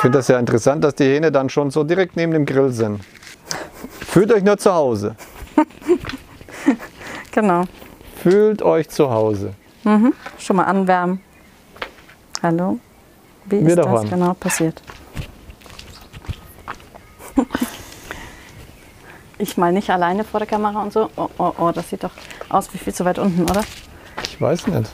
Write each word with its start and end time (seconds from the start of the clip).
finde 0.00 0.18
das 0.18 0.28
ja 0.28 0.38
interessant, 0.38 0.82
dass 0.82 0.94
die 0.94 1.04
Hähne 1.04 1.30
dann 1.30 1.50
schon 1.50 1.70
so 1.70 1.84
direkt 1.84 2.16
neben 2.16 2.32
dem 2.32 2.46
Grill 2.46 2.72
sind. 2.72 3.00
Fühlt 4.00 4.32
euch 4.32 4.42
nur 4.42 4.58
zu 4.58 4.72
Hause. 4.72 5.16
Genau. 7.32 7.62
Fühlt 8.20 8.60
euch 8.60 8.88
zu 8.88 9.08
Hause. 9.08 9.54
Schon 10.36 10.56
mal 10.56 10.64
anwärmen. 10.64 11.20
Hallo? 12.42 12.80
Wie 13.44 13.58
ist 13.58 13.66
Wieder 13.66 13.84
das 13.84 14.10
genau 14.10 14.34
passiert? 14.34 14.82
Ich 19.38 19.56
mal 19.56 19.72
nicht 19.72 19.88
alleine 19.88 20.22
vor 20.22 20.38
der 20.38 20.46
Kamera 20.46 20.82
und 20.82 20.92
so. 20.92 21.08
Oh, 21.16 21.30
oh, 21.38 21.52
oh, 21.56 21.70
das 21.72 21.88
sieht 21.88 22.04
doch 22.04 22.10
aus 22.50 22.74
wie 22.74 22.78
viel 22.78 22.92
zu 22.92 23.06
weit 23.06 23.18
unten, 23.18 23.44
oder? 23.44 23.64
Ich 24.24 24.38
weiß 24.38 24.66
nicht. 24.66 24.90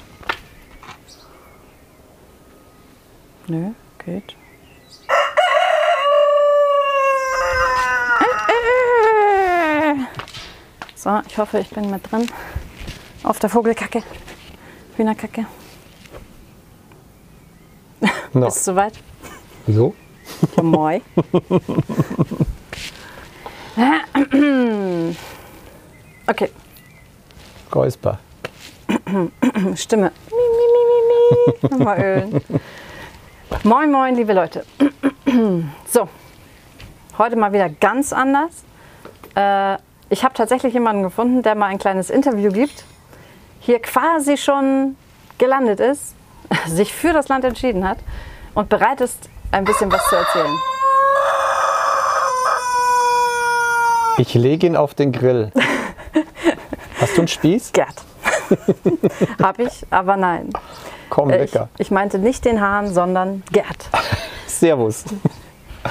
Nö, 3.49 3.71
geht. 4.05 4.37
So, 11.07 11.21
ich 11.25 11.39
hoffe, 11.39 11.61
ich 11.61 11.71
bin 11.71 11.89
mit 11.89 12.11
drin. 12.11 12.29
Auf 13.23 13.39
der 13.39 13.49
Vogelkacke. 13.49 14.03
Hühnerkacke. 14.97 15.47
No. 18.33 18.49
Ist 18.49 18.65
soweit? 18.65 18.95
So? 19.69 19.95
Ja, 20.57 20.63
moi. 20.65 21.01
Okay, 26.27 26.51
Räusper. 27.73 28.19
Stimme. 29.77 30.11
Nochmal 31.63 32.01
ölen. 32.01 32.41
Moin, 33.63 33.93
moin, 33.93 34.17
liebe 34.17 34.33
Leute. 34.33 34.67
So, 35.89 36.09
heute 37.17 37.37
mal 37.37 37.53
wieder 37.53 37.69
ganz 37.69 38.13
anders. 38.13 38.65
Äh, 39.37 39.79
ich 40.09 40.25
habe 40.25 40.35
tatsächlich 40.35 40.73
jemanden 40.75 41.03
gefunden, 41.03 41.43
der 41.43 41.55
mal 41.55 41.67
ein 41.67 41.79
kleines 41.79 42.11
Interview 42.11 42.51
gibt, 42.53 42.85
hier 43.61 43.81
quasi 43.81 44.37
schon 44.37 44.97
gelandet 45.39 45.81
ist, 45.81 46.15
sich 46.67 46.93
für 46.95 47.13
das 47.13 47.29
Land 47.29 47.45
entschieden 47.45 47.87
hat 47.87 47.99
und 48.55 48.69
bereit 48.69 49.01
ist, 49.01 49.29
ein 49.53 49.65
bisschen 49.65 49.91
was 49.91 50.05
zu 50.09 50.17
erzählen. 50.17 50.55
Ich 54.19 54.35
lege 54.35 54.67
ihn 54.67 54.77
auf 54.77 54.95
den 54.95 55.13
Grill. 55.13 55.53
Hast 57.01 57.17
du 57.17 57.23
einen 57.23 57.29
Spieß? 57.29 57.73
Gerd. 57.73 57.95
habe 59.43 59.65
ich, 59.65 59.87
aber 59.91 60.17
nein. 60.17 60.51
Komm, 61.11 61.31
Äh, 61.31 61.45
Ich, 61.45 61.53
lecker. 61.53 61.69
ich 61.79 61.91
meinte 61.91 62.19
nicht 62.19 62.45
den 62.45 62.61
Hahn, 62.61 62.93
sondern 62.93 63.43
Gerd. 63.53 63.89
Servus. 64.47 65.05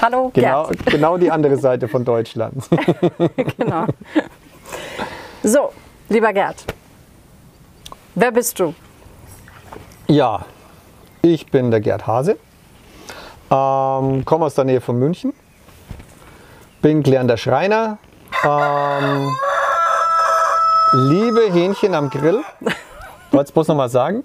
Hallo, 0.01 0.31
Genau, 0.33 0.67
Gerd. 0.67 0.85
genau 0.87 1.17
die 1.17 1.31
andere 1.31 1.57
Seite 1.57 1.87
von 1.87 2.03
Deutschland. 2.05 2.63
Genau. 3.57 3.85
So, 5.43 5.71
lieber 6.09 6.33
Gerd, 6.33 6.65
wer 8.15 8.31
bist 8.31 8.59
du? 8.59 8.73
Ja, 10.07 10.45
ich 11.21 11.45
bin 11.47 11.71
der 11.71 11.81
Gerd 11.81 12.07
Hase. 12.07 12.37
Ähm, 13.51 14.25
komme 14.25 14.45
aus 14.45 14.55
der 14.55 14.63
Nähe 14.65 14.81
von 14.81 14.97
München. 14.97 15.33
Bin 16.81 17.03
gelernter 17.03 17.37
Schreiner. 17.37 17.97
Ähm, 18.43 19.35
liebe 20.93 21.41
Hähnchen 21.51 21.93
am 21.95 22.09
Grill. 22.09 22.41
Wolltest 23.31 23.51
du 23.51 23.53
bloß 23.55 23.67
noch 23.69 23.75
mal 23.75 23.89
sagen? 23.89 24.23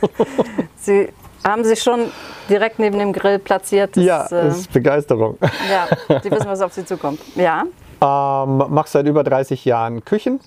Sie 0.76 1.08
haben 1.44 1.64
sich 1.64 1.82
schon 1.82 2.10
direkt 2.48 2.78
neben 2.78 2.98
dem 2.98 3.12
Grill 3.12 3.38
platziert. 3.38 3.96
Das, 3.96 4.04
Ja, 4.04 4.26
äh, 4.30 4.48
ist 4.48 4.72
Begeisterung. 4.72 5.38
ja, 5.70 5.86
Sie 6.22 6.30
wissen, 6.30 6.46
was 6.46 6.60
auf 6.62 6.72
Sie 6.72 6.84
zukommt. 6.84 7.20
Ja, 7.36 7.62
Ähm, 8.00 8.64
mache 8.68 8.88
seit 8.88 9.06
über 9.06 9.22
30 9.24 9.64
Jahren 9.64 10.04
Küchen, 10.04 10.40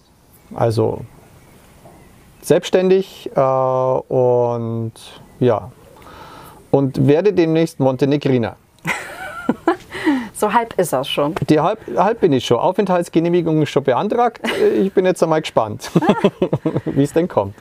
also 0.54 1.02
selbstständig 2.42 3.32
äh, 3.36 3.40
und 3.40 4.94
ja 5.40 5.72
und 6.72 7.08
werde 7.08 7.32
demnächst 7.32 7.80
Montenegriner. 7.80 8.58
so 10.34 10.52
halb 10.52 10.74
ist 10.78 10.92
das 10.92 11.08
schon. 11.08 11.36
Die 11.50 11.60
halb, 11.60 11.80
halb 11.96 12.20
bin 12.20 12.34
ich 12.34 12.46
schon. 12.46 12.58
Aufenthaltsgenehmigung 12.58 13.62
ist 13.62 13.70
schon 13.70 13.84
beantragt. 13.86 14.42
Ich 14.78 14.94
bin 14.94 15.06
jetzt 15.06 15.24
einmal 15.24 15.40
gespannt, 15.42 15.90
wie 16.86 17.04
es 17.04 17.14
denn 17.14 17.28
kommt. 17.30 17.56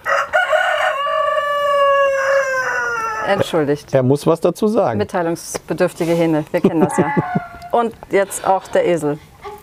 Entschuldigt. 3.26 3.92
Er 3.94 4.02
muss 4.02 4.26
was 4.26 4.40
dazu 4.40 4.66
sagen. 4.68 4.98
Mitteilungsbedürftige 4.98 6.12
Hähne, 6.12 6.44
wir 6.50 6.60
kennen 6.60 6.80
das 6.80 6.96
ja. 6.96 7.12
Und 7.72 7.94
jetzt 8.10 8.46
auch 8.46 8.66
der 8.68 8.86
Esel. 8.86 9.18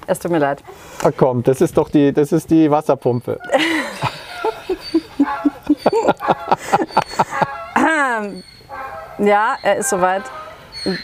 Es 0.07 0.19
tut 0.19 0.31
mir 0.31 0.39
leid. 0.39 0.63
Ah, 1.03 1.11
komm, 1.15 1.43
das 1.43 1.61
ist 1.61 1.77
doch 1.77 1.89
die, 1.89 2.11
das 2.11 2.31
ist 2.31 2.49
die 2.49 2.69
Wasserpumpe. 2.69 3.39
Ja, 9.21 9.55
er 9.61 9.77
ist 9.77 9.89
soweit. 9.89 10.23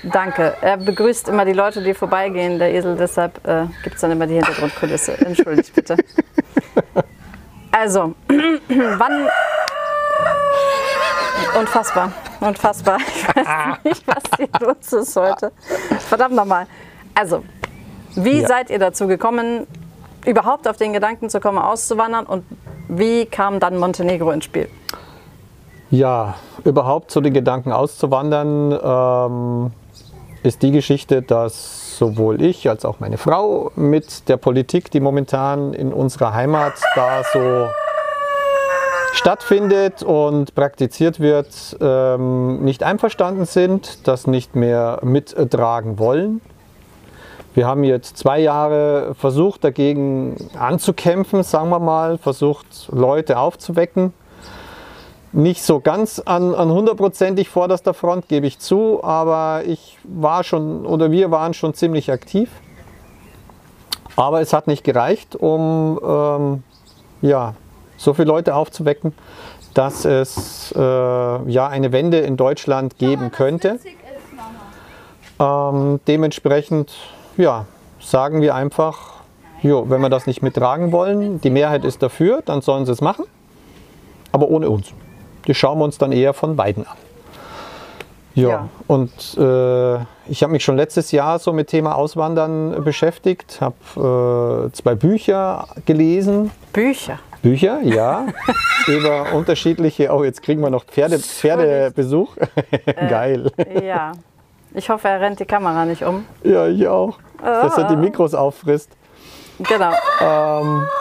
Danke. 0.04 0.56
Er 0.62 0.78
begrüßt 0.78 1.30
immer 1.30 1.46
die 1.46 1.54
Leute, 1.54 1.84
die 1.84 1.94
vorbeigehen, 1.94 2.58
der 2.58 2.74
Esel. 2.74 2.96
Deshalb 2.98 3.48
äh, 3.48 3.66
gibt 3.84 3.96
es 3.96 4.02
dann 4.02 4.12
immer 4.12 4.26
die 4.26 4.34
Hintergrundkulisse. 4.36 5.18
Entschuldigt 5.20 5.74
bitte. 5.74 5.98
Also, 7.70 8.16
wann. 8.28 9.30
Unfassbar. 11.60 12.12
Unfassbar. 12.40 12.98
Ich 13.00 13.28
weiß 13.36 13.78
nicht, 13.84 14.08
was 14.08 14.24
hier 14.38 14.50
los 14.68 14.94
ist 14.94 15.16
heute. 15.16 15.52
Verdammt 16.08 16.36
nochmal. 16.36 16.68
Also, 17.16 17.44
wie 18.16 18.42
Ja. 18.42 18.48
seid 18.48 18.70
ihr 18.70 18.80
dazu 18.80 19.08
gekommen, 19.08 19.66
überhaupt 20.26 20.68
auf 20.68 20.78
den 20.78 20.94
Gedanken 20.94 21.30
zu 21.30 21.40
kommen, 21.40 21.58
auszuwandern? 21.58 22.26
Und 22.26 22.46
wie 22.88 23.26
kam 23.26 23.60
dann 23.60 23.78
Montenegro 23.78 24.32
ins 24.32 24.46
Spiel? 24.46 24.70
Ja, 25.90 26.36
überhaupt 26.64 27.12
zu 27.12 27.22
den 27.22 27.34
Gedanken 27.34 27.72
auszuwandern, 27.72 28.78
ähm, 28.84 29.72
ist 30.44 30.62
die 30.62 30.72
Geschichte, 30.72 31.22
dass 31.22 31.98
sowohl 31.98 32.42
ich 32.42 32.70
als 32.70 32.86
auch 32.86 33.00
meine 33.00 33.18
Frau 33.18 33.72
mit 33.76 34.30
der 34.30 34.38
Politik, 34.38 34.92
die 34.92 35.00
momentan 35.00 35.74
in 35.74 35.92
unserer 35.94 36.34
Heimat 36.34 36.74
da 36.96 37.24
so 37.34 37.68
stattfindet 39.14 40.04
und 40.04 40.56
praktiziert 40.56 41.20
wird, 41.20 41.78
ähm, 41.82 42.64
nicht 42.64 42.84
einverstanden 42.84 43.46
sind, 43.46 44.08
das 44.08 44.28
nicht 44.28 44.56
mehr 44.56 45.00
mittragen 45.04 46.00
wollen. 46.00 46.42
Wir 47.54 47.66
haben 47.66 47.84
jetzt 47.84 48.18
zwei 48.18 48.40
Jahre 48.40 49.16
versucht, 49.16 49.64
dagegen 49.64 50.36
anzukämpfen, 50.58 51.44
sagen 51.44 51.70
wir 51.70 51.80
mal, 51.80 52.18
versucht, 52.18 52.90
Leute 52.92 53.40
aufzuwecken 53.40 54.14
nicht 55.38 55.64
so 55.64 55.80
ganz 55.80 56.20
an, 56.20 56.56
hundertprozentig 56.56 57.50
vorderster 57.50 57.94
Front, 57.94 58.28
gebe 58.28 58.48
ich 58.48 58.60
zu, 58.60 59.04
aber 59.04 59.64
ich 59.66 59.98
war 60.04 60.44
schon 60.44 60.86
oder 60.86 61.12
wir 61.12 61.32
waren 61.32 61.54
schon 61.54 61.74
ziemlich 61.74 62.12
aktiv. 62.12 62.50
Aber 64.16 64.42
es 64.42 64.52
hat 64.52 64.66
nicht 64.66 64.84
gereicht, 64.84 65.36
um 65.36 66.00
ähm, 66.04 66.64
ja, 67.22 67.54
so 67.98 68.14
viele 68.14 68.28
Leute 68.28 68.56
aufzuwecken, 68.56 69.14
dass 69.74 70.06
es 70.06 70.74
äh, 70.76 70.80
ja, 70.80 71.68
eine 71.68 71.92
Wende 71.92 72.20
in 72.20 72.38
Deutschland 72.38 72.98
geben 72.98 73.32
könnte. 73.32 73.80
Ähm, 75.40 76.00
dementsprechend 76.08 76.94
ja, 77.38 77.66
sagen 78.00 78.42
wir 78.42 78.56
einfach, 78.56 79.14
jo, 79.62 79.86
wenn 79.90 80.02
wir 80.02 80.10
das 80.10 80.26
nicht 80.26 80.42
mittragen 80.42 80.92
wollen, 80.92 81.40
die 81.42 81.50
Mehrheit 81.52 81.86
ist 81.86 82.02
dafür, 82.02 82.42
dann 82.44 82.62
sollen 82.62 82.86
sie 82.86 82.92
es 82.92 83.02
machen, 83.02 83.26
aber 84.32 84.48
ohne 84.50 84.70
uns. 84.70 84.92
Die 85.46 85.54
schauen 85.54 85.78
wir 85.80 85.86
uns 85.86 85.98
dann 85.98 86.12
eher 86.12 86.34
von 86.34 86.56
beiden 86.56 86.86
an. 86.88 86.98
Ja, 88.34 88.50
Ja. 88.50 88.70
und 88.88 89.12
äh, 89.38 89.96
ich 90.30 90.44
habe 90.44 90.52
mich 90.52 90.64
schon 90.64 90.76
letztes 90.78 91.12
Jahr 91.12 91.40
so 91.40 91.54
mit 91.54 91.68
Thema 91.70 91.96
Auswandern 91.96 92.84
beschäftigt, 92.84 93.60
habe 93.62 94.70
äh, 94.70 94.72
zwei 94.74 94.96
Bücher 94.96 95.68
gelesen. 95.86 96.52
Bücher. 96.74 97.20
Bücher, 97.42 97.80
ja, 97.84 98.28
über 98.88 99.34
unterschiedliche, 99.34 100.12
oh, 100.14 100.24
jetzt 100.24 100.42
kriegen 100.44 100.62
wir 100.62 100.70
noch 100.70 100.86
Pferde, 100.86 101.20
Pferdebesuch. 101.20 102.36
Geil. 103.10 103.52
Ja. 103.84 104.14
Ich 104.74 104.90
hoffe, 104.90 105.08
er 105.08 105.22
rennt 105.22 105.40
die 105.40 105.46
Kamera 105.46 105.86
nicht 105.86 106.04
um. 106.04 106.26
Ja, 106.44 106.68
ich 106.68 106.88
auch. 106.88 107.18
Dass 107.42 107.78
er 107.78 107.86
die 107.86 107.96
Mikros 107.96 108.34
auffrisst. 108.34 108.92
Genau. 109.60 109.92
Ähm, 110.22 110.88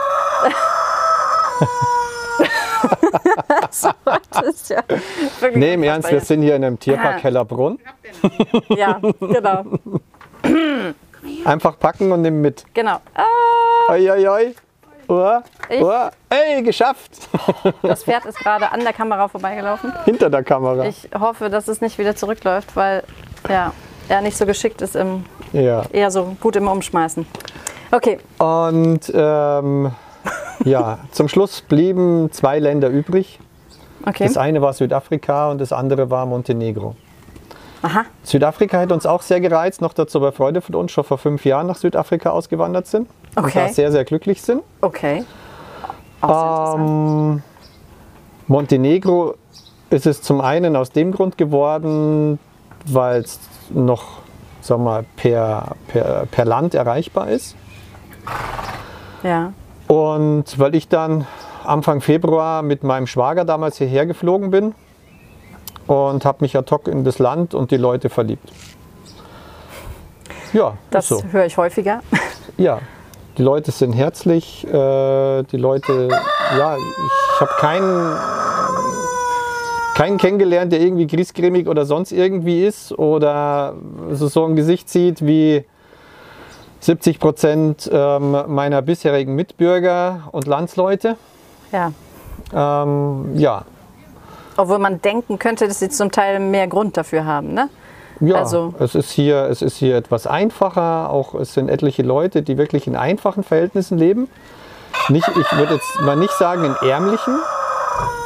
Das 4.31 4.43
ist 4.49 4.71
ja 4.71 4.83
nee, 5.55 5.75
im 5.75 5.83
Ernst, 5.83 6.11
wir 6.11 6.21
sind 6.21 6.43
hier 6.43 6.55
in 6.57 6.65
einem 6.65 6.79
Tierpark 6.79 7.23
Hellerbrunn. 7.23 7.79
jetzt. 8.03 8.71
Ja, 8.71 9.01
genau. 9.21 9.65
Einfach 11.45 11.79
packen 11.79 12.13
und 12.13 12.23
nehmen 12.23 12.41
mit. 12.41 12.65
genau. 12.75 12.99
Ah, 13.15 13.93
Oi, 13.93 14.11
oi, 14.11 14.29
oi. 14.29 14.55
Uah, 15.09 15.43
Ich- 15.69 15.81
uah. 15.83 16.11
Ey, 16.29 16.63
geschafft! 16.63 17.29
das 17.83 18.05
Pferd 18.05 18.25
ist 18.27 18.39
gerade 18.39 18.71
an 18.73 18.81
der 18.81 18.93
Kamera 18.93 19.29
vorbeigelaufen. 19.29 19.93
Hinter 20.05 20.31
der 20.31 20.43
Kamera. 20.43 20.85
Ich 20.87 21.09
hoffe, 21.19 21.49
dass 21.51 21.69
es 21.69 21.81
nicht 21.81 21.99
wieder 21.99 22.17
zurückläuft, 22.17 22.75
weil, 22.77 23.03
ja, 23.49 23.73
er 24.09 24.21
nicht 24.21 24.37
so 24.37 24.47
geschickt 24.47 24.83
ist 24.83 24.97
im, 24.97 25.25
Ja. 25.53 25.83
eher 25.93 26.11
so 26.11 26.37
gut 26.41 26.57
im 26.57 26.69
Umschmeißen. 26.69 27.27
Okay, 27.93 28.19
Und 28.39 29.11
ähm, 29.15 29.93
ja, 30.65 30.99
zum 31.13 31.29
Schluss 31.29 31.61
blieben 31.63 32.31
zwei 32.33 32.59
Länder 32.59 32.89
übrig. 32.89 33.39
okay. 34.07 34.25
Das 34.25 34.37
eine 34.37 34.61
war 34.61 34.73
Südafrika 34.73 35.51
und 35.51 35.61
das 35.61 35.73
andere 35.73 36.11
war 36.11 36.27
Montenegro. 36.27 36.97
Aha, 37.83 38.05
Südafrika 38.25 38.79
hat 38.81 38.91
uns 38.91 39.07
auch 39.07 39.23
sehr 39.23 39.41
gereizt, 39.41 39.81
noch 39.81 39.93
dazu 39.93 40.19
bei 40.19 40.33
Freude 40.33 40.61
von 40.61 40.75
uns 40.75 40.91
schon 40.91 41.05
vor 41.05 41.19
fünf 41.19 41.45
Jahren 41.45 41.69
nach 41.69 41.77
Südafrika 41.77 42.31
ausgewandert 42.31 42.87
sind 42.89 43.09
und 43.37 43.45
Okay. 43.45 43.67
da 43.69 43.73
sehr, 43.73 43.93
sehr 43.93 44.05
glücklich 44.05 44.43
sind. 44.43 44.63
okay. 44.81 45.25
Auch 46.21 46.29
sehr 46.75 46.75
interessant. 46.75 46.91
Ähm, 47.39 47.43
Montenegro 48.49 49.35
ist 49.91 50.07
es 50.07 50.23
zum 50.23 50.41
einen 50.41 50.75
aus 50.77 50.91
dem 50.91 51.13
Grund 51.13 51.37
geworden, 51.39 52.39
weil 52.87 53.21
es 53.23 53.39
noch 53.71 54.05
wir 54.69 54.79
mal, 54.79 55.05
per, 55.17 55.77
per, 55.89 56.27
per 56.31 56.45
Land 56.45 56.75
erreichbar 56.75 57.29
ist. 57.29 57.55
Ja, 59.23 59.53
Und 59.87 60.59
weil 60.59 60.75
ich 60.75 60.89
dann 60.89 61.27
Anfang 61.65 62.01
Februar 62.01 62.63
mit 62.63 62.83
meinem 62.83 63.07
Schwager 63.07 63.45
damals 63.45 63.79
hierher 63.79 64.07
geflogen 64.07 64.51
bin 64.51 64.75
und 65.87 66.25
habe 66.25 66.39
mich 66.41 66.57
ad 66.57 66.69
hoc 66.75 66.89
in 66.89 67.05
das 67.05 67.19
Land 67.21 67.55
und 67.55 67.71
die 67.71 67.77
Leute 67.77 68.09
verliebt. 68.09 68.51
Ja, 70.53 70.75
das 70.91 71.09
so. 71.09 71.23
höre 71.31 71.47
ich 71.47 71.57
häufiger. 71.57 72.01
Ja, 72.57 72.81
die 73.39 73.43
Leute 73.43 73.71
sind 73.71 73.93
herzlich. 73.93 74.67
Äh, 74.67 75.43
die 75.45 75.57
Leute, 75.57 76.09
ja, 76.59 76.77
ich 76.77 77.41
habe 77.41 77.51
keinen, 77.59 78.17
keinen 79.95 80.19
kennengelernt, 80.19 80.73
der 80.73 80.81
irgendwie 80.81 81.07
griesgrämig 81.07 81.69
oder 81.69 81.85
sonst 81.85 82.13
irgendwie 82.13 82.65
ist 82.65 82.93
oder 82.99 83.75
so, 84.13 84.29
so 84.29 84.45
ein 84.45 84.57
Gesicht 84.57 84.89
sieht 84.89 85.25
wie 85.25 85.65
70 86.81 87.19
Prozent 87.19 87.91
ähm, 87.93 88.37
meiner 88.47 88.83
bisherigen 88.83 89.35
Mitbürger 89.35 90.29
und 90.33 90.47
Landsleute. 90.47 91.17
Ja. 91.73 91.93
Ähm, 92.55 93.33
ja, 93.37 93.65
Obwohl 94.57 94.79
man 94.79 95.03
denken 95.03 95.39
könnte, 95.39 95.67
dass 95.69 95.81
sie 95.81 95.89
zum 95.89 96.11
Teil 96.11 96.39
mehr 96.39 96.69
Grund 96.69 96.97
dafür 96.97 97.25
haben, 97.25 97.53
ne? 97.55 97.69
Ja, 98.21 98.37
Also- 98.37 98.73
es, 98.79 98.95
ist 98.95 99.11
hier, 99.11 99.45
es 99.51 99.63
ist 99.63 99.77
hier 99.77 99.97
etwas 99.97 100.27
einfacher. 100.27 101.11
Auch 101.11 101.35
es 101.35 101.55
sind 101.55 101.69
etliche 101.69 102.03
Leute, 102.03 102.43
die 102.43 102.57
wirklich 102.57 102.87
in 102.87 102.97
einfachen 102.97 103.43
Verhältnissen 103.43 103.99
leben. 103.99 104.29
Nicht, 105.09 105.29
ich 105.29 105.59
würde 105.59 105.75
jetzt 105.75 106.01
mal 106.01 106.17
nicht 106.17 106.33
sagen 106.33 106.65
in 106.65 106.89
ärmlichen. 106.89 107.39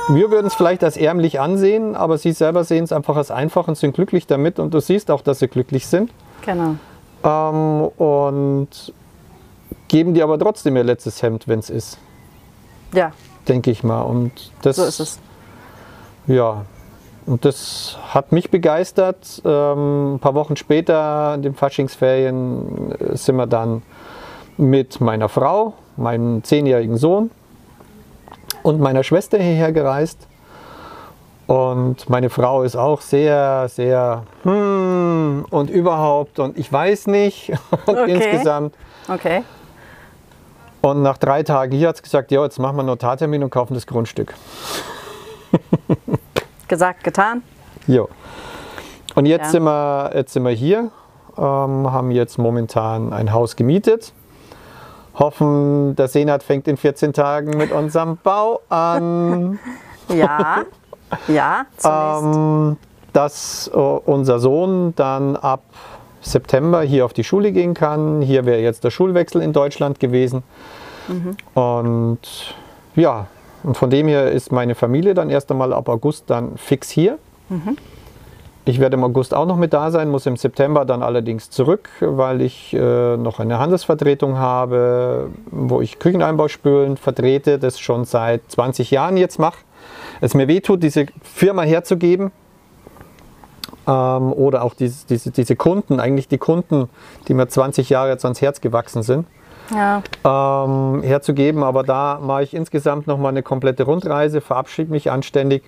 Wir 0.08 0.30
würden 0.30 0.46
es 0.46 0.54
vielleicht 0.54 0.82
als 0.82 0.96
ärmlich 0.96 1.40
ansehen, 1.40 1.94
aber 1.94 2.18
sie 2.18 2.32
selber 2.32 2.64
sehen 2.64 2.84
es 2.84 2.92
einfach 2.92 3.16
als 3.16 3.30
einfach 3.30 3.68
und 3.68 3.76
sind 3.76 3.94
glücklich 3.94 4.26
damit. 4.26 4.58
Und 4.58 4.72
du 4.74 4.80
siehst 4.80 5.10
auch, 5.10 5.22
dass 5.22 5.40
sie 5.40 5.48
glücklich 5.48 5.86
sind. 5.86 6.10
Genau. 6.44 6.74
Ähm, 7.22 7.82
und 7.98 8.68
geben 9.88 10.14
dir 10.14 10.24
aber 10.24 10.38
trotzdem 10.38 10.76
ihr 10.76 10.84
letztes 10.84 11.22
Hemd, 11.22 11.46
wenn 11.48 11.58
es 11.58 11.70
ist, 11.70 11.98
Ja, 12.92 13.12
denke 13.48 13.70
ich 13.70 13.84
mal. 13.84 14.02
Und 14.02 14.32
das, 14.62 14.76
so 14.76 14.84
ist 14.84 15.00
es. 15.00 15.18
Ja, 16.26 16.64
und 17.26 17.44
das 17.44 17.98
hat 18.08 18.32
mich 18.32 18.50
begeistert. 18.50 19.42
Ähm, 19.44 20.14
ein 20.14 20.18
paar 20.20 20.34
Wochen 20.34 20.56
später, 20.56 21.34
in 21.34 21.42
den 21.42 21.54
Faschingsferien, 21.54 22.92
äh, 22.92 23.16
sind 23.16 23.36
wir 23.36 23.46
dann 23.46 23.82
mit 24.56 25.00
meiner 25.00 25.28
Frau, 25.28 25.74
meinem 25.96 26.42
zehnjährigen 26.44 26.96
Sohn 26.96 27.30
und 28.62 28.80
meiner 28.80 29.02
Schwester 29.02 29.38
hierher 29.38 29.72
gereist. 29.72 30.26
Und 31.46 32.08
meine 32.08 32.30
Frau 32.30 32.62
ist 32.62 32.76
auch 32.76 33.00
sehr, 33.00 33.68
sehr 33.68 34.22
hm 34.44 35.46
und 35.50 35.68
überhaupt 35.68 36.38
und 36.38 36.56
ich 36.56 36.72
weiß 36.72 37.08
nicht 37.08 37.50
und 37.86 37.98
Okay. 37.98 38.12
insgesamt. 38.12 38.74
Okay. 39.08 39.42
Und 40.80 41.02
nach 41.02 41.18
drei 41.18 41.42
Tagen 41.42 41.76
hier 41.76 41.88
hat 41.88 41.96
sie 41.96 42.02
gesagt, 42.02 42.30
ja, 42.30 42.42
jetzt 42.44 42.58
machen 42.58 42.76
wir 42.76 42.80
einen 42.80 42.86
Notartermin 42.88 43.42
und 43.42 43.50
kaufen 43.50 43.74
das 43.74 43.86
Grundstück. 43.86 44.34
Gesagt, 46.70 47.02
getan. 47.02 47.42
Jo. 47.88 48.08
Und 49.16 49.26
jetzt, 49.26 49.46
Ja. 49.46 49.50
sind 49.50 49.64
wir, 49.64 50.12
jetzt 50.14 50.32
sind 50.32 50.44
wir 50.44 50.52
hier, 50.52 50.92
ähm, 51.36 51.90
haben 51.90 52.12
jetzt 52.12 52.38
momentan 52.38 53.12
ein 53.12 53.32
Haus 53.32 53.56
gemietet. 53.56 54.12
Hoffen, 55.18 55.96
der 55.96 56.06
Senat 56.06 56.44
fängt 56.44 56.68
in 56.68 56.76
14 56.76 57.12
Tagen 57.12 57.56
mit 57.58 57.72
unserem 57.72 58.16
Bau 58.22 58.60
an. 58.68 59.58
Ja. 60.08 60.62
ja, 61.28 61.66
zunächst. 61.76 62.24
ähm, 62.24 62.76
dass 63.12 63.70
äh, 63.72 63.76
unser 63.78 64.38
Sohn 64.40 64.92
dann 64.96 65.34
ab 65.36 65.62
September 66.20 66.82
hier 66.82 67.04
auf 67.04 67.12
die 67.12 67.22
Schule 67.24 67.50
gehen 67.52 67.74
kann. 67.74 68.20
Hier 68.22 68.44
wäre 68.46 68.60
jetzt 68.60 68.82
der 68.84 68.90
Schulwechsel 68.90 69.40
in 69.42 69.52
Deutschland 69.52 69.98
gewesen. 70.00 70.42
Und 71.54 72.18
ja, 72.96 73.26
und 73.62 73.76
von 73.76 73.90
dem 73.90 74.08
her 74.08 74.30
ist 74.30 74.52
meine 74.52 74.74
Familie 74.74 75.14
dann 75.14 75.30
erst 75.30 75.50
einmal 75.50 75.72
ab 75.72 75.88
August 75.88 76.24
dann 76.28 76.56
fix 76.56 76.90
hier. 76.90 77.18
Ich 78.64 78.78
werde 78.78 78.96
im 78.96 79.04
August 79.04 79.34
auch 79.34 79.46
noch 79.46 79.56
mit 79.56 79.72
da 79.72 79.90
sein, 79.90 80.10
muss 80.10 80.26
im 80.26 80.36
September 80.36 80.84
dann 80.84 81.02
allerdings 81.02 81.50
zurück, 81.50 81.88
weil 82.00 82.42
ich 82.42 82.74
äh, 82.74 83.16
noch 83.16 83.40
eine 83.40 83.58
Handelsvertretung 83.58 84.38
habe, 84.38 85.30
wo 85.50 85.80
ich 85.80 85.98
Kücheneinbauspülen 85.98 86.96
vertrete, 86.96 87.58
das 87.58 87.80
schon 87.80 88.04
seit 88.04 88.42
20 88.48 88.90
Jahren 88.90 89.16
jetzt 89.16 89.38
mache. 89.38 89.58
Es 90.20 90.34
mir 90.34 90.46
wehtut, 90.46 90.82
diese 90.82 91.06
Firma 91.22 91.62
herzugeben. 91.62 92.30
Ähm, 93.86 94.32
oder 94.32 94.62
auch 94.62 94.74
diese, 94.74 95.06
diese, 95.06 95.30
diese 95.30 95.56
Kunden, 95.56 95.98
eigentlich 95.98 96.28
die 96.28 96.38
Kunden, 96.38 96.90
die 97.28 97.34
mir 97.34 97.48
20 97.48 97.88
Jahre 97.88 98.10
jetzt 98.10 98.24
ans 98.24 98.42
Herz 98.42 98.60
gewachsen 98.60 99.02
sind 99.02 99.26
ja. 99.74 100.02
ähm, 100.24 101.02
herzugeben. 101.02 101.62
Aber 101.62 101.82
da 101.82 102.18
mache 102.20 102.42
ich 102.44 102.54
insgesamt 102.54 103.06
noch 103.06 103.18
mal 103.18 103.28
eine 103.30 103.42
komplette 103.42 103.84
Rundreise, 103.84 104.40
verabschiede 104.40 104.90
mich 104.90 105.10
anständig. 105.10 105.62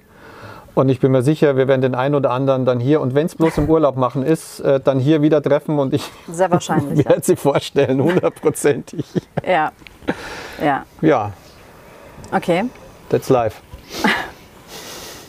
Und 0.75 0.89
ich 0.89 1.01
bin 1.01 1.13
mir 1.13 1.21
sicher, 1.23 1.57
wir 1.57 1.69
werden 1.69 1.83
den 1.83 1.95
einen 1.95 2.15
oder 2.15 2.31
anderen 2.31 2.65
dann 2.65 2.81
hier, 2.81 3.03
und 3.03 3.15
wenn 3.15 3.27
es 3.27 3.35
bloß 3.35 3.59
im 3.59 3.69
Urlaub 3.69 3.97
machen 3.99 4.23
ist, 4.23 4.61
äh, 4.61 4.81
dann 4.81 4.99
hier 4.99 5.21
wieder 5.21 5.43
treffen 5.43 5.79
und 5.79 5.93
ich 5.93 6.11
Sehr 6.31 6.51
wahrscheinlich. 6.51 6.99
ja. 7.05 7.11
werde 7.11 7.23
sie 7.23 7.37
vorstellen, 7.37 8.03
hundertprozentig. 8.03 9.05
ja. 9.47 9.71
Ja. 10.65 10.85
Ja, 11.03 11.33
Okay. 12.33 12.65
that's 13.11 13.29
life. 13.29 13.61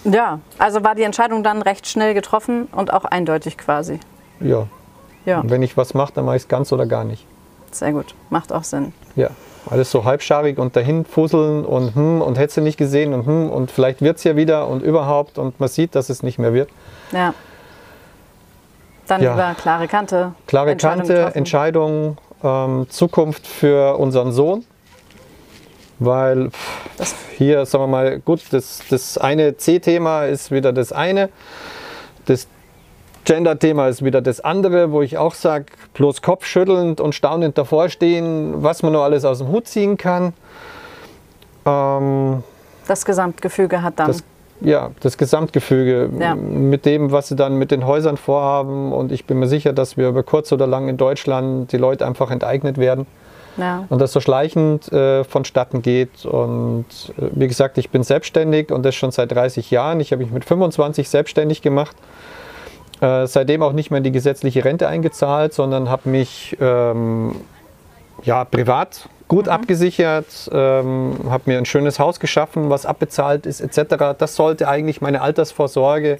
Ja, 0.05 0.39
also 0.57 0.83
war 0.83 0.95
die 0.95 1.03
Entscheidung 1.03 1.43
dann 1.43 1.61
recht 1.61 1.87
schnell 1.87 2.13
getroffen 2.13 2.67
und 2.73 2.91
auch 2.91 3.05
eindeutig 3.05 3.57
quasi. 3.57 4.01
Ja. 4.41 4.67
Ja, 5.25 5.39
Und 5.39 5.49
wenn 5.49 5.61
ich 5.63 5.77
was 5.77 5.93
mache, 5.93 6.11
dann 6.13 6.25
mache 6.25 6.35
ich 6.35 6.41
es 6.43 6.47
ganz 6.49 6.73
oder 6.73 6.85
gar 6.85 7.05
nicht. 7.05 7.25
Sehr 7.75 7.91
gut. 7.91 8.15
Macht 8.29 8.51
auch 8.51 8.63
Sinn. 8.63 8.93
Ja. 9.15 9.29
Alles 9.69 9.91
so 9.91 10.03
halbscharig 10.03 10.57
und 10.57 10.75
dahin 10.75 11.05
fusseln 11.05 11.63
und 11.63 11.95
hm 11.95 12.21
und 12.21 12.37
hättest 12.37 12.57
du 12.57 12.61
nicht 12.61 12.77
gesehen 12.77 13.13
und 13.13 13.25
hm 13.25 13.49
und 13.49 13.71
vielleicht 13.71 14.01
wird 14.01 14.17
es 14.17 14.23
ja 14.25 14.35
wieder 14.35 14.67
und 14.67 14.83
überhaupt 14.83 15.37
und 15.37 15.57
man 15.59 15.69
sieht, 15.69 15.95
dass 15.95 16.09
es 16.09 16.21
nicht 16.21 16.37
mehr 16.37 16.53
wird. 16.53 16.69
Ja. 17.13 17.33
Dann 19.07 19.21
Ja. 19.21 19.31
lieber 19.31 19.55
klare 19.61 19.87
Kante. 19.87 20.33
Klare 20.47 20.71
Entscheidung 20.71 20.97
Kante, 20.99 21.13
getroffen. 21.13 21.37
Entscheidung, 21.37 22.17
ähm, 22.43 22.87
Zukunft 22.89 23.47
für 23.47 23.97
unseren 23.97 24.31
Sohn. 24.33 24.65
Weil 25.99 26.49
pff, 26.51 27.15
hier, 27.37 27.65
sagen 27.65 27.83
wir 27.85 27.87
mal, 27.87 28.19
gut, 28.19 28.41
das, 28.51 28.81
das 28.89 29.17
eine 29.17 29.55
C-Thema 29.55 30.25
ist 30.25 30.51
wieder 30.51 30.73
das 30.73 30.91
eine. 30.91 31.29
Das 32.25 32.47
Gender-Thema 33.25 33.87
ist 33.87 34.03
wieder 34.03 34.21
das 34.21 34.39
andere, 34.41 34.91
wo 34.91 35.01
ich 35.01 35.17
auch 35.17 35.33
sage, 35.33 35.65
bloß 35.93 36.21
kopfschüttelnd 36.21 36.99
und 37.01 37.15
staunend 37.15 37.57
davor 37.57 37.89
stehen, 37.89 38.61
was 38.63 38.83
man 38.83 38.93
nur 38.93 39.03
alles 39.03 39.25
aus 39.25 39.39
dem 39.39 39.47
Hut 39.49 39.67
ziehen 39.67 39.97
kann. 39.97 40.33
Ähm, 41.65 42.43
Das 42.87 43.05
Gesamtgefüge 43.05 43.81
hat 43.81 43.99
dann. 43.99 44.07
das, 44.07 44.23
ja, 44.61 44.91
das 44.99 45.17
Gesamtgefüge 45.17 46.09
Ja. 46.19 46.35
mit 46.35 46.85
dem, 46.85 47.11
was 47.11 47.27
sie 47.29 47.35
dann 47.35 47.55
mit 47.57 47.71
den 47.71 47.85
Häusern 47.85 48.17
vorhaben. 48.17 48.91
Und 48.91 49.11
ich 49.11 49.25
bin 49.25 49.39
mir 49.39 49.47
sicher, 49.47 49.73
dass 49.73 49.97
wir 49.97 50.09
über 50.09 50.23
kurz 50.23 50.51
oder 50.51 50.67
lang 50.67 50.87
in 50.89 50.97
Deutschland 50.97 51.71
die 51.71 51.77
Leute 51.77 52.05
einfach 52.05 52.31
enteignet 52.31 52.77
werden 52.77 53.05
ja. 53.57 53.85
und 53.89 53.99
das 53.99 54.11
so 54.11 54.19
schleichend 54.19 54.91
äh, 54.91 55.23
vonstatten 55.23 55.81
geht. 55.81 56.25
Und 56.25 56.85
äh, 57.17 57.29
wie 57.31 57.47
gesagt, 57.47 57.77
ich 57.77 57.89
bin 57.89 58.03
selbstständig 58.03 58.71
und 58.71 58.83
das 58.83 58.95
schon 58.95 59.11
seit 59.11 59.31
30 59.31 59.71
Jahren. 59.71 59.99
Ich 59.99 60.11
habe 60.11 60.23
mich 60.23 60.31
mit 60.31 60.43
25 60.45 61.07
selbstständig 61.09 61.61
gemacht. 61.61 61.95
Äh, 63.03 63.27
seitdem 63.27 63.61
auch 63.61 63.73
nicht 63.73 63.91
mehr 63.91 63.97
in 63.97 64.05
die 64.05 64.13
gesetzliche 64.13 64.63
Rente 64.63 64.87
eingezahlt, 64.87 65.53
sondern 65.53 65.89
habe 65.89 66.07
mich 66.07 66.55
ähm, 66.61 67.35
ja, 68.23 68.45
privat 68.45 69.09
gut 69.27 69.49
abgesichert, 69.49 70.49
ähm, 70.53 71.17
habe 71.29 71.43
mir 71.47 71.57
ein 71.57 71.65
schönes 71.65 71.99
Haus 71.99 72.21
geschaffen, 72.21 72.69
was 72.69 72.85
abbezahlt 72.85 73.45
ist 73.45 73.59
etc. 73.59 74.15
Das 74.17 74.37
sollte 74.37 74.69
eigentlich 74.69 75.01
meine 75.01 75.21
Altersvorsorge 75.21 76.19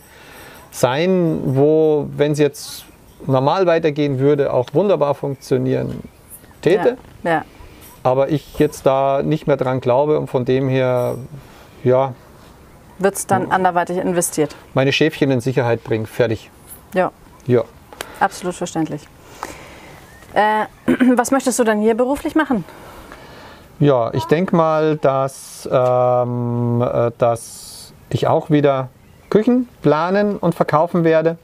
sein, 0.71 1.39
wo, 1.45 2.07
wenn 2.17 2.33
es 2.33 2.39
jetzt 2.39 2.83
normal 3.27 3.65
weitergehen 3.65 4.19
würde, 4.19 4.51
auch 4.51 4.67
wunderbar 4.73 5.15
funktionieren 5.15 6.01
täte. 6.61 6.97
Ja. 7.23 7.31
ja. 7.31 7.45
Aber 8.01 8.27
ich 8.27 8.59
jetzt 8.59 8.85
da 8.85 9.21
nicht 9.23 9.47
mehr 9.47 9.55
dran 9.55 9.79
glaube 9.79 10.19
und 10.19 10.27
von 10.27 10.43
dem 10.43 10.67
her, 10.67 11.15
ja, 11.85 12.13
Wird 12.99 13.15
es 13.15 13.25
dann 13.25 13.51
anderweitig 13.51 13.99
investiert. 13.99 14.53
meine 14.73 14.91
Schäfchen 14.91 15.31
in 15.31 15.39
Sicherheit 15.39 15.85
bringen. 15.85 16.07
Fertig. 16.07 16.51
Ja. 16.93 17.11
Ja. 17.45 17.63
absolut 18.19 18.55
verständlich. 18.55 19.07
Äh, 20.33 20.65
was 21.15 21.31
möchtest 21.31 21.59
du 21.59 21.63
dann 21.63 21.79
hier 21.81 21.95
beruflich 21.95 22.35
machen? 22.35 22.63
Ja, 23.79 24.13
ich 24.13 24.25
denke 24.25 24.55
mal, 24.55 24.97
dass, 24.97 25.67
ähm, 25.71 26.81
äh, 26.81 27.11
dass 27.17 27.93
ich 28.09 28.27
auch 28.27 28.49
wieder 28.49 28.89
Küchen 29.29 29.67
planen 29.81 30.37
und 30.37 30.55
verkaufen 30.55 31.03
werde, 31.03 31.37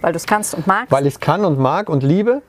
Weil 0.00 0.12
du 0.12 0.16
es 0.16 0.26
kannst 0.26 0.54
und 0.54 0.66
magst? 0.66 0.90
weil 0.90 1.06
ich 1.06 1.14
es 1.14 1.20
kann 1.20 1.44
und 1.44 1.58
mag 1.58 1.88
und 1.88 2.02
liebe. 2.02 2.42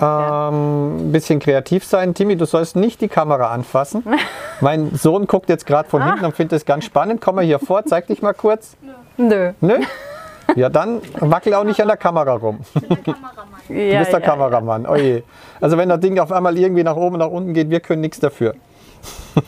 Ähm, 0.00 1.08
ein 1.08 1.12
bisschen 1.12 1.40
kreativ 1.40 1.84
sein. 1.84 2.14
Timmy, 2.14 2.36
du 2.36 2.46
sollst 2.46 2.74
nicht 2.74 3.02
die 3.02 3.08
Kamera 3.08 3.50
anfassen. 3.50 4.02
mein 4.62 4.94
Sohn 4.96 5.26
guckt 5.26 5.50
jetzt 5.50 5.66
gerade 5.66 5.86
von 5.88 6.02
hinten 6.02 6.24
und 6.24 6.34
findet 6.34 6.56
es 6.56 6.64
ganz 6.64 6.86
spannend. 6.86 7.20
Komm 7.20 7.34
mal 7.34 7.44
hier 7.44 7.58
vor, 7.58 7.84
zeig 7.84 8.06
dich 8.06 8.22
mal 8.22 8.32
kurz. 8.32 8.76
Nö. 9.18 9.52
Nö? 9.60 9.78
Ja, 10.56 10.68
dann 10.68 11.00
wackel 11.20 11.54
auch 11.54 11.64
nicht 11.64 11.80
an 11.80 11.88
der 11.88 11.96
Kamera 11.96 12.32
rum. 12.32 12.60
Du 12.74 13.74
Ja, 13.74 13.98
bist 13.98 14.12
der 14.12 14.20
ja, 14.20 14.26
Kameramann. 14.26 14.86
Oh 14.86 14.96
je. 14.96 15.22
Also 15.60 15.76
wenn 15.76 15.88
das 15.88 16.00
Ding 16.00 16.18
auf 16.18 16.32
einmal 16.32 16.56
irgendwie 16.56 16.82
nach 16.82 16.96
oben, 16.96 17.18
nach 17.18 17.28
unten 17.28 17.52
geht, 17.52 17.70
wir 17.70 17.80
können 17.80 18.00
nichts 18.00 18.18
dafür. 18.18 18.54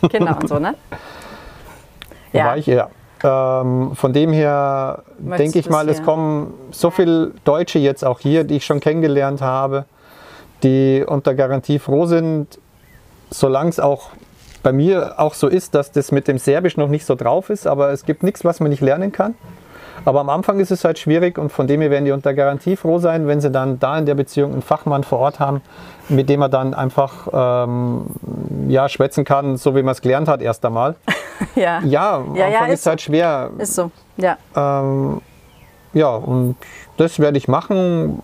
Ja. 0.03 0.09
Kinder 0.09 0.39
und 0.41 0.49
so, 0.49 0.59
ne? 0.59 0.75
Ja. 2.33 2.45
war 2.45 2.57
ich, 2.57 2.67
ja. 2.67 2.89
Ähm, 3.25 3.91
von 3.97 4.13
dem 4.13 4.33
her 4.33 5.03
denke 5.19 5.59
ich 5.59 5.67
du 5.67 5.73
mal, 5.73 5.89
es 5.89 6.01
kommen 6.05 6.55
so 6.71 6.91
viele 6.91 7.33
Deutsche 7.43 7.81
jetzt 7.81 8.05
auch 8.05 8.21
hier, 8.21 8.45
die 8.45 8.57
ich 8.57 8.65
schon 8.65 8.79
kennengelernt 8.79 9.43
habe, 9.43 9.85
die 10.63 11.05
unter 11.05 11.35
Garantie 11.35 11.81
froh 11.81 12.07
sind, 12.07 12.61
solange 13.31 13.71
es 13.71 13.81
auch 13.81 14.11
bei 14.63 14.73
mir 14.73 15.15
auch 15.19 15.35
so 15.35 15.49
ist, 15.49 15.75
dass 15.75 15.91
das 15.91 16.13
mit 16.13 16.29
dem 16.29 16.39
Serbisch 16.39 16.77
noch 16.77 16.89
nicht 16.89 17.05
so 17.05 17.15
drauf 17.17 17.51
ist, 17.51 17.67
aber 17.67 17.91
es 17.91 18.05
gibt 18.05 18.23
nichts, 18.23 18.45
was 18.45 18.61
man 18.61 18.71
nicht 18.71 18.81
lernen 18.81 19.11
kann. 19.11 19.35
Aber 20.05 20.21
am 20.21 20.31
Anfang 20.31 20.61
ist 20.61 20.71
es 20.71 20.85
halt 20.85 20.99
schwierig 20.99 21.39
und 21.39 21.51
von 21.51 21.67
dem 21.67 21.81
her 21.81 21.91
werden 21.91 22.05
die 22.05 22.13
unter 22.13 22.35
Garantie 22.35 22.77
froh 22.77 22.99
sein, 22.99 23.27
wenn 23.27 23.41
sie 23.41 23.51
dann 23.51 23.79
da 23.79 23.99
in 23.99 24.07
der 24.07 24.15
Beziehung 24.15 24.53
einen 24.53 24.63
Fachmann 24.63 25.05
vor 25.05 25.19
Ort 25.19 25.41
haben, 25.41 25.61
mit 26.09 26.29
dem 26.29 26.41
er 26.43 26.49
dann 26.49 26.75
einfach 26.75 27.29
ähm, 27.33 28.07
ja, 28.69 28.89
schwätzen 28.89 29.25
kann, 29.25 29.57
so 29.57 29.77
wie 29.77 29.83
man 29.83 29.93
es 29.93 30.01
gelernt 30.01 30.29
hat 30.29 30.43
erst 30.43 30.65
einmal. 30.65 30.97
Ja. 31.55 31.81
Ja, 31.81 32.17
am 32.17 32.37
Ja, 32.37 32.49
ja, 32.49 32.59
Anfang 32.59 32.73
ist 32.73 32.81
ist 32.81 32.87
halt 32.87 33.01
schwer. 33.01 33.51
Ist 33.57 33.75
so. 33.75 33.91
Ja. 34.19 34.37
Ähm, 34.55 35.23
ja, 35.95 36.15
und 36.15 36.57
das 36.99 37.19
werde 37.19 37.39
ich 37.39 37.49
machen. 37.49 38.23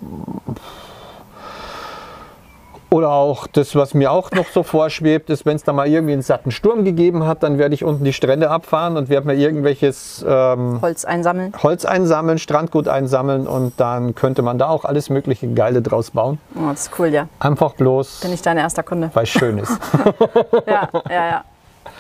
Oder 2.88 3.10
auch 3.10 3.48
das, 3.48 3.74
was 3.74 3.94
mir 3.94 4.12
auch 4.12 4.30
noch 4.30 4.46
so 4.46 4.62
vorschwebt, 4.62 5.28
ist, 5.28 5.44
wenn 5.44 5.56
es 5.56 5.64
da 5.64 5.72
mal 5.72 5.88
irgendwie 5.88 6.12
einen 6.12 6.22
satten 6.22 6.52
Sturm 6.52 6.84
gegeben 6.84 7.26
hat, 7.26 7.42
dann 7.42 7.58
werde 7.58 7.74
ich 7.74 7.82
unten 7.82 8.04
die 8.04 8.12
Strände 8.12 8.48
abfahren 8.48 8.96
und 8.96 9.08
werde 9.08 9.26
mir 9.26 9.34
irgendwelches 9.34 10.24
ähm, 10.26 10.78
Holz 10.80 11.04
einsammeln. 11.04 11.52
Holz 11.62 11.84
einsammeln, 11.84 12.38
Strandgut 12.38 12.86
einsammeln 12.86 13.48
und 13.48 13.78
dann 13.80 14.14
könnte 14.14 14.42
man 14.42 14.58
da 14.58 14.68
auch 14.68 14.84
alles 14.84 15.10
mögliche 15.10 15.48
Geile 15.48 15.82
draus 15.82 16.12
bauen. 16.12 16.38
Oh, 16.54 16.70
das 16.70 16.82
ist 16.82 16.98
cool, 16.98 17.08
ja. 17.08 17.28
Einfach 17.40 17.74
bloß, 17.74 18.20
Bin 18.20 18.32
ich 18.32 18.42
dein 18.42 18.56
erster 18.56 18.84
Kunde. 18.84 19.10
weil 19.14 19.24
es 19.24 19.30
schön 19.30 19.58
ist. 19.58 19.78
Ja, 20.66 20.88
ja, 21.10 21.28
ja. 21.28 21.44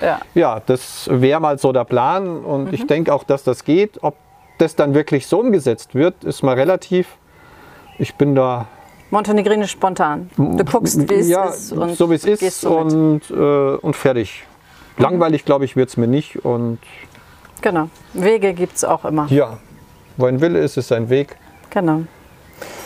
Ja, 0.00 0.20
Ja, 0.34 0.60
das 0.66 1.08
wäre 1.10 1.40
mal 1.40 1.58
so 1.58 1.72
der 1.72 1.84
Plan 1.84 2.44
und 2.44 2.72
ich 2.72 2.86
denke 2.86 3.12
auch, 3.14 3.24
dass 3.24 3.42
das 3.44 3.64
geht. 3.64 4.02
Ob 4.02 4.14
das 4.58 4.76
dann 4.76 4.94
wirklich 4.94 5.26
so 5.26 5.40
umgesetzt 5.40 5.94
wird, 5.94 6.22
ist 6.24 6.42
mal 6.42 6.54
relativ. 6.54 7.16
Ich 7.98 8.14
bin 8.14 8.34
da 8.34 8.66
Montenegrinisch 9.10 9.70
spontan. 9.70 10.30
Du 10.36 10.64
guckst, 10.64 11.08
wie 11.08 11.14
es 11.14 11.28
ja, 11.28 11.44
ist. 11.46 11.72
Und 11.72 11.96
so 11.96 12.10
wie 12.10 12.14
es 12.16 12.22
gehst 12.24 12.42
ist 12.42 12.60
so 12.62 12.76
und, 12.78 13.30
äh, 13.30 13.34
und 13.76 13.94
fertig. 13.94 14.44
Langweilig, 14.98 15.44
glaube 15.44 15.64
ich, 15.64 15.76
wird 15.76 15.88
es 15.90 15.96
mir 15.96 16.06
nicht. 16.08 16.44
Und 16.44 16.78
Genau. 17.62 17.88
Wege 18.12 18.52
gibt 18.54 18.76
es 18.76 18.84
auch 18.84 19.04
immer. 19.04 19.26
ja, 19.30 19.58
wo 20.16 20.26
ein 20.26 20.40
Wille 20.40 20.58
ist, 20.60 20.76
ist 20.76 20.92
ein 20.92 21.08
Weg. 21.08 21.36
Genau. 21.70 22.02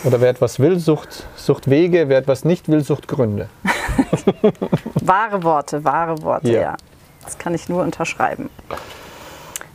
Oder 0.04 0.20
wer 0.20 0.30
etwas 0.30 0.58
will, 0.58 0.78
sucht, 0.78 1.26
sucht 1.36 1.68
Wege. 1.70 2.08
Wer 2.08 2.18
etwas 2.18 2.44
nicht 2.44 2.68
will, 2.68 2.82
sucht 2.82 3.06
Gründe. 3.08 3.48
Wahre 4.94 5.42
Worte, 5.42 5.84
wahre 5.84 6.22
Worte, 6.22 6.50
Ja. 6.52 6.60
ja. 6.60 6.76
Das 7.24 7.36
kann 7.38 7.54
ich 7.54 7.68
nur 7.68 7.82
unterschreiben. 7.82 8.48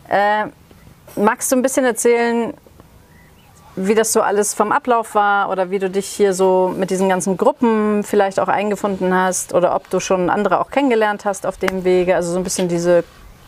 Äh, 0.10 0.46
magst 1.16 1.52
du 1.52 1.56
ein 1.56 1.62
bisschen 1.62 1.86
erzählen, 1.86 2.54
wie 3.76 3.96
das 3.96 4.14
so 4.14 4.22
alles 4.22 4.54
vom 4.54 4.72
Ablauf 4.72 5.16
war 5.16 5.50
oder 5.50 5.70
wie 5.70 5.80
du 5.80 5.90
dich 5.90 6.08
hier 6.08 6.34
so 6.34 6.74
mit 6.78 6.90
diesen 6.90 7.10
ganzen 7.10 7.38
Gruppen 7.38 8.04
vielleicht 8.04 8.40
auch 8.40 8.48
eingefunden 8.48 9.14
hast 9.14 9.54
oder 9.54 9.76
ob 9.76 9.90
du 9.90 10.00
schon 10.00 10.30
andere 10.30 10.62
auch 10.62 10.72
kennengelernt 10.72 11.26
hast 11.26 11.46
auf 11.46 11.58
dem 11.58 11.84
Wege, 11.84 12.16
also 12.16 12.32
so 12.32 12.38
ein 12.38 12.44
bisschen 12.44 12.68
diese 12.68 13.04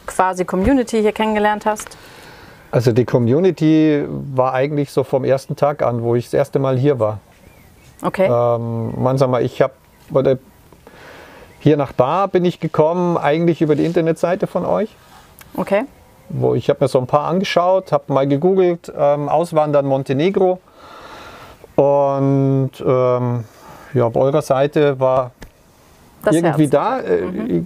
quasi 0.05 0.45
Community 0.45 1.01
hier 1.01 1.13
kennengelernt 1.13 1.65
hast? 1.65 1.97
Also 2.71 2.91
die 2.91 3.05
Community 3.05 4.05
war 4.07 4.53
eigentlich 4.53 4.91
so 4.91 5.03
vom 5.03 5.23
ersten 5.23 5.55
Tag 5.55 5.81
an, 5.81 6.01
wo 6.01 6.15
ich 6.15 6.25
das 6.25 6.33
erste 6.33 6.59
Mal 6.59 6.77
hier 6.77 6.99
war. 6.99 7.19
Okay. 8.01 8.25
Ähm, 8.25 9.01
man 9.01 9.17
sag 9.17 9.29
mal, 9.29 9.43
ich 9.43 9.61
habe 9.61 9.73
hier 11.59 11.77
nach 11.77 11.91
da 11.93 12.27
bin 12.27 12.43
ich 12.45 12.59
gekommen, 12.59 13.17
eigentlich 13.17 13.61
über 13.61 13.75
die 13.75 13.85
Internetseite 13.85 14.47
von 14.47 14.65
euch. 14.65 14.89
Okay. 15.55 15.85
Wo 16.29 16.55
ich 16.55 16.69
habe 16.69 16.83
mir 16.83 16.87
so 16.87 16.99
ein 16.99 17.07
paar 17.07 17.27
angeschaut, 17.27 17.91
habe 17.91 18.11
mal 18.13 18.27
gegoogelt, 18.27 18.91
ähm, 18.97 19.29
Auswandern 19.29 19.85
Montenegro. 19.85 20.59
Und 21.75 22.71
ähm, 22.85 23.43
ja, 23.93 24.05
auf 24.05 24.15
eurer 24.15 24.41
Seite 24.41 24.99
war 24.99 25.31
Das 26.23 26.35
irgendwie 26.35 26.63
Herz. 26.63 26.71
da. 26.71 26.99
Äh, 26.99 27.63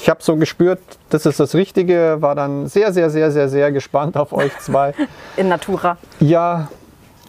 Ich 0.00 0.08
habe 0.08 0.22
so 0.22 0.36
gespürt, 0.36 0.80
das 1.10 1.26
ist 1.26 1.38
das 1.38 1.54
Richtige, 1.54 2.16
war 2.20 2.34
dann 2.34 2.66
sehr, 2.66 2.92
sehr, 2.92 3.10
sehr, 3.10 3.30
sehr, 3.30 3.48
sehr 3.48 3.70
gespannt 3.70 4.16
auf 4.16 4.32
euch 4.32 4.56
zwei. 4.58 4.94
In 5.36 5.48
Natura. 5.48 5.96
Ja, 6.18 6.68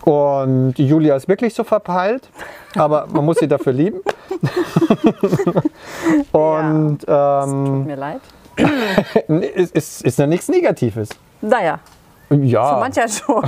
und 0.05 0.73
Julia 0.77 1.15
ist 1.15 1.27
wirklich 1.27 1.53
so 1.53 1.63
verpeilt, 1.63 2.27
aber 2.75 3.07
man 3.11 3.23
muss 3.23 3.37
sie 3.37 3.47
dafür 3.47 3.73
lieben. 3.73 3.99
und 6.31 6.99
ähm, 7.07 7.85
Mir 7.85 7.95
leid. 7.95 8.21
ist, 9.55 10.01
ist 10.03 10.19
ja 10.19 10.27
nichts 10.27 10.47
Negatives. 10.49 11.09
Naja, 11.41 11.79
Ja. 12.29 12.73
für 12.75 12.79
mancher 12.79 13.07
schon. 13.07 13.43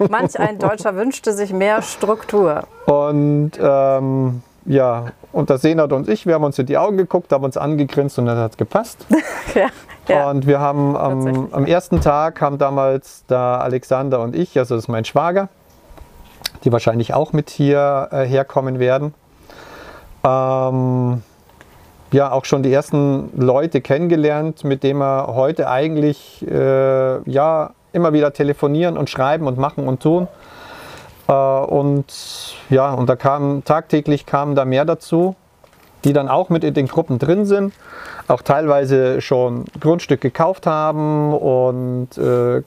Manch 0.10 0.38
ein 0.38 0.58
Deutscher 0.58 0.96
wünschte 0.96 1.32
sich 1.32 1.52
mehr 1.52 1.82
Struktur. 1.82 2.64
Und 2.86 3.52
ähm, 3.60 4.42
ja, 4.64 5.06
und 5.32 5.48
der 5.50 5.58
Senat 5.58 5.92
und 5.92 6.08
ich, 6.08 6.26
wir 6.26 6.34
haben 6.34 6.44
uns 6.44 6.58
in 6.58 6.66
die 6.66 6.76
Augen 6.76 6.96
geguckt, 6.96 7.30
haben 7.32 7.44
uns 7.44 7.56
angegrinst 7.56 8.18
und 8.18 8.26
das 8.26 8.38
hat 8.38 8.58
gepasst. 8.58 9.06
Ja, 9.54 9.68
ja. 10.08 10.30
Und 10.30 10.46
wir 10.46 10.60
haben 10.60 10.96
am, 10.96 11.48
am 11.52 11.64
ersten 11.64 12.00
Tag 12.00 12.40
haben 12.42 12.58
damals 12.58 13.24
der 13.26 13.38
Alexander 13.38 14.20
und 14.20 14.36
ich, 14.36 14.58
also 14.58 14.74
das 14.74 14.84
ist 14.84 14.88
mein 14.88 15.04
Schwager, 15.06 15.48
die 16.64 16.72
wahrscheinlich 16.72 17.14
auch 17.14 17.32
mit 17.32 17.48
hier 17.50 18.08
äh, 18.12 18.24
herkommen 18.24 18.78
werden, 18.78 19.14
ähm, 20.24 21.22
ja 22.16 22.32
auch 22.32 22.46
schon 22.46 22.62
die 22.62 22.72
ersten 22.72 23.30
Leute 23.36 23.82
kennengelernt, 23.82 24.64
mit 24.64 24.82
denen 24.82 25.00
wir 25.00 25.26
heute 25.28 25.68
eigentlich 25.68 26.44
äh, 26.50 27.30
ja 27.30 27.72
immer 27.92 28.14
wieder 28.14 28.32
telefonieren 28.32 28.96
und 28.96 29.10
schreiben 29.10 29.46
und 29.46 29.58
machen 29.58 29.86
und 29.86 30.02
tun. 30.02 30.26
Äh, 31.28 31.32
und 31.32 32.06
ja, 32.70 32.92
und 32.92 33.08
da 33.08 33.16
kamen 33.16 33.64
tagtäglich 33.64 34.24
kamen 34.24 34.54
da 34.54 34.64
mehr 34.64 34.86
dazu, 34.86 35.36
die 36.04 36.14
dann 36.14 36.28
auch 36.28 36.48
mit 36.48 36.64
in 36.64 36.72
den 36.72 36.88
Gruppen 36.88 37.18
drin 37.18 37.44
sind, 37.44 37.74
auch 38.28 38.40
teilweise 38.40 39.20
schon 39.20 39.66
Grundstück 39.78 40.22
gekauft 40.22 40.66
haben 40.66 41.34
und 41.34 42.16
äh, 42.16 42.62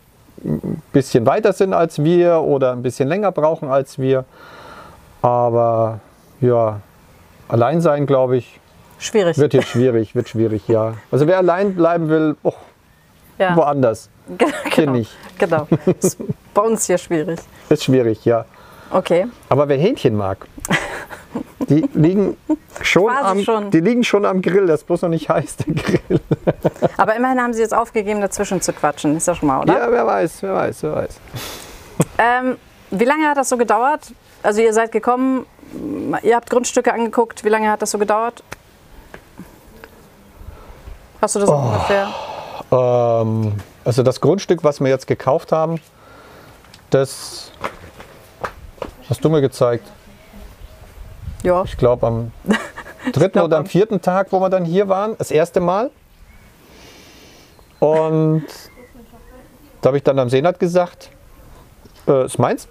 ein 0.45 0.81
bisschen 0.93 1.25
weiter 1.25 1.53
sind 1.53 1.73
als 1.73 2.03
wir 2.03 2.41
oder 2.41 2.71
ein 2.71 2.83
bisschen 2.83 3.09
länger 3.09 3.31
brauchen 3.31 3.67
als 3.67 3.97
wir. 3.97 4.25
Aber 5.23 6.01
ja, 6.39 6.81
allein 7.47 7.81
sein, 7.81 8.05
glaube 8.05 8.37
ich, 8.37 8.59
Schwierig. 8.99 9.37
wird 9.37 9.53
hier 9.53 9.61
schwierig, 9.61 10.13
wird 10.13 10.29
schwierig, 10.29 10.67
ja. 10.67 10.93
Also 11.11 11.25
wer 11.25 11.37
allein 11.37 11.73
bleiben 11.73 12.09
will, 12.09 12.35
oh, 12.43 12.53
ja. 13.37 13.55
woanders. 13.55 14.09
Hier 14.37 14.85
genau. 14.85 14.91
nicht. 14.91 15.11
Genau. 15.39 15.67
Ist 15.99 16.17
bei 16.53 16.61
uns 16.61 16.85
hier 16.85 16.99
schwierig. 16.99 17.39
Ist 17.69 17.85
schwierig, 17.85 18.23
ja. 18.25 18.45
Okay. 18.91 19.27
Aber 19.49 19.67
wer 19.69 19.77
Hähnchen 19.77 20.15
mag, 20.15 20.45
die 21.69 21.81
liegen 21.93 22.37
schon, 22.81 23.09
am, 23.09 23.41
schon. 23.41 23.71
Die 23.71 23.79
liegen 23.79 24.03
schon 24.03 24.25
am 24.25 24.41
Grill, 24.41 24.67
das 24.67 24.81
ist 24.81 24.87
bloß 24.87 25.03
noch 25.03 25.09
nicht 25.09 25.29
heiß, 25.29 25.57
der 25.57 25.73
Grill. 25.73 26.19
Aber 26.97 27.15
immerhin 27.15 27.41
haben 27.41 27.53
Sie 27.53 27.61
jetzt 27.61 27.73
aufgegeben, 27.73 28.21
dazwischen 28.21 28.61
zu 28.61 28.73
quatschen. 28.73 29.17
Ist 29.17 29.27
ja 29.27 29.35
schon 29.35 29.47
mal, 29.47 29.61
oder? 29.61 29.77
Ja, 29.77 29.91
wer 29.91 30.05
weiß, 30.05 30.43
wer 30.43 30.53
weiß, 30.53 30.83
wer 30.83 30.95
weiß. 30.95 31.19
Ähm, 32.17 32.57
wie 32.91 33.05
lange 33.05 33.27
hat 33.27 33.37
das 33.37 33.49
so 33.49 33.57
gedauert? 33.57 34.11
Also 34.41 34.61
ihr 34.61 34.73
seid 34.73 34.91
gekommen, 34.91 35.45
ihr 36.23 36.35
habt 36.35 36.49
Grundstücke 36.49 36.93
angeguckt. 36.93 37.43
Wie 37.43 37.49
lange 37.49 37.69
hat 37.69 37.81
das 37.81 37.91
so 37.91 37.97
gedauert? 37.97 38.43
Hast 41.21 41.35
du 41.35 41.39
das 41.39 41.49
Oh. 41.49 41.53
ungefähr? 41.55 42.07
Ähm, 42.71 43.53
also 43.83 44.03
das 44.03 44.21
Grundstück, 44.21 44.63
was 44.63 44.79
wir 44.79 44.87
jetzt 44.89 45.07
gekauft 45.07 45.51
haben, 45.51 45.79
das 46.89 47.51
hast 49.09 49.23
du 49.23 49.29
mir 49.29 49.41
gezeigt. 49.41 49.85
Ja. 51.43 51.63
Ich 51.63 51.77
glaube 51.77 52.05
am 52.07 52.31
dritten 53.11 53.33
glaub, 53.33 53.45
oder 53.45 53.57
am 53.57 53.65
vierten 53.65 54.01
Tag, 54.01 54.27
wo 54.31 54.39
wir 54.39 54.49
dann 54.49 54.65
hier 54.65 54.87
waren, 54.89 55.15
das 55.17 55.31
erste 55.31 55.59
Mal. 55.59 55.89
Und 57.79 58.45
da 59.81 59.87
habe 59.87 59.97
ich 59.97 60.03
dann 60.03 60.19
am 60.19 60.29
Senat 60.29 60.59
gesagt, 60.59 61.09
äh, 62.07 62.25
ist 62.25 62.37
meins. 62.39 62.67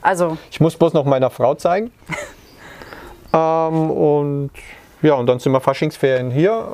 Also, 0.00 0.36
Ich 0.50 0.60
muss 0.60 0.76
bloß 0.76 0.92
noch 0.92 1.04
meiner 1.04 1.30
Frau 1.30 1.54
zeigen. 1.54 1.92
ähm, 3.32 3.90
und 3.90 4.50
ja, 5.02 5.14
und 5.14 5.26
dann 5.26 5.38
sind 5.38 5.52
wir 5.52 5.60
Faschingsferien 5.60 6.30
hier, 6.30 6.68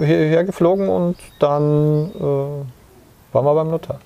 äh, 0.00 0.04
hierher 0.04 0.44
geflogen 0.44 0.88
und 0.88 1.16
dann 1.38 2.10
äh, 2.16 2.20
waren 3.34 3.44
wir 3.44 3.54
beim 3.54 3.70
Notar. 3.70 3.98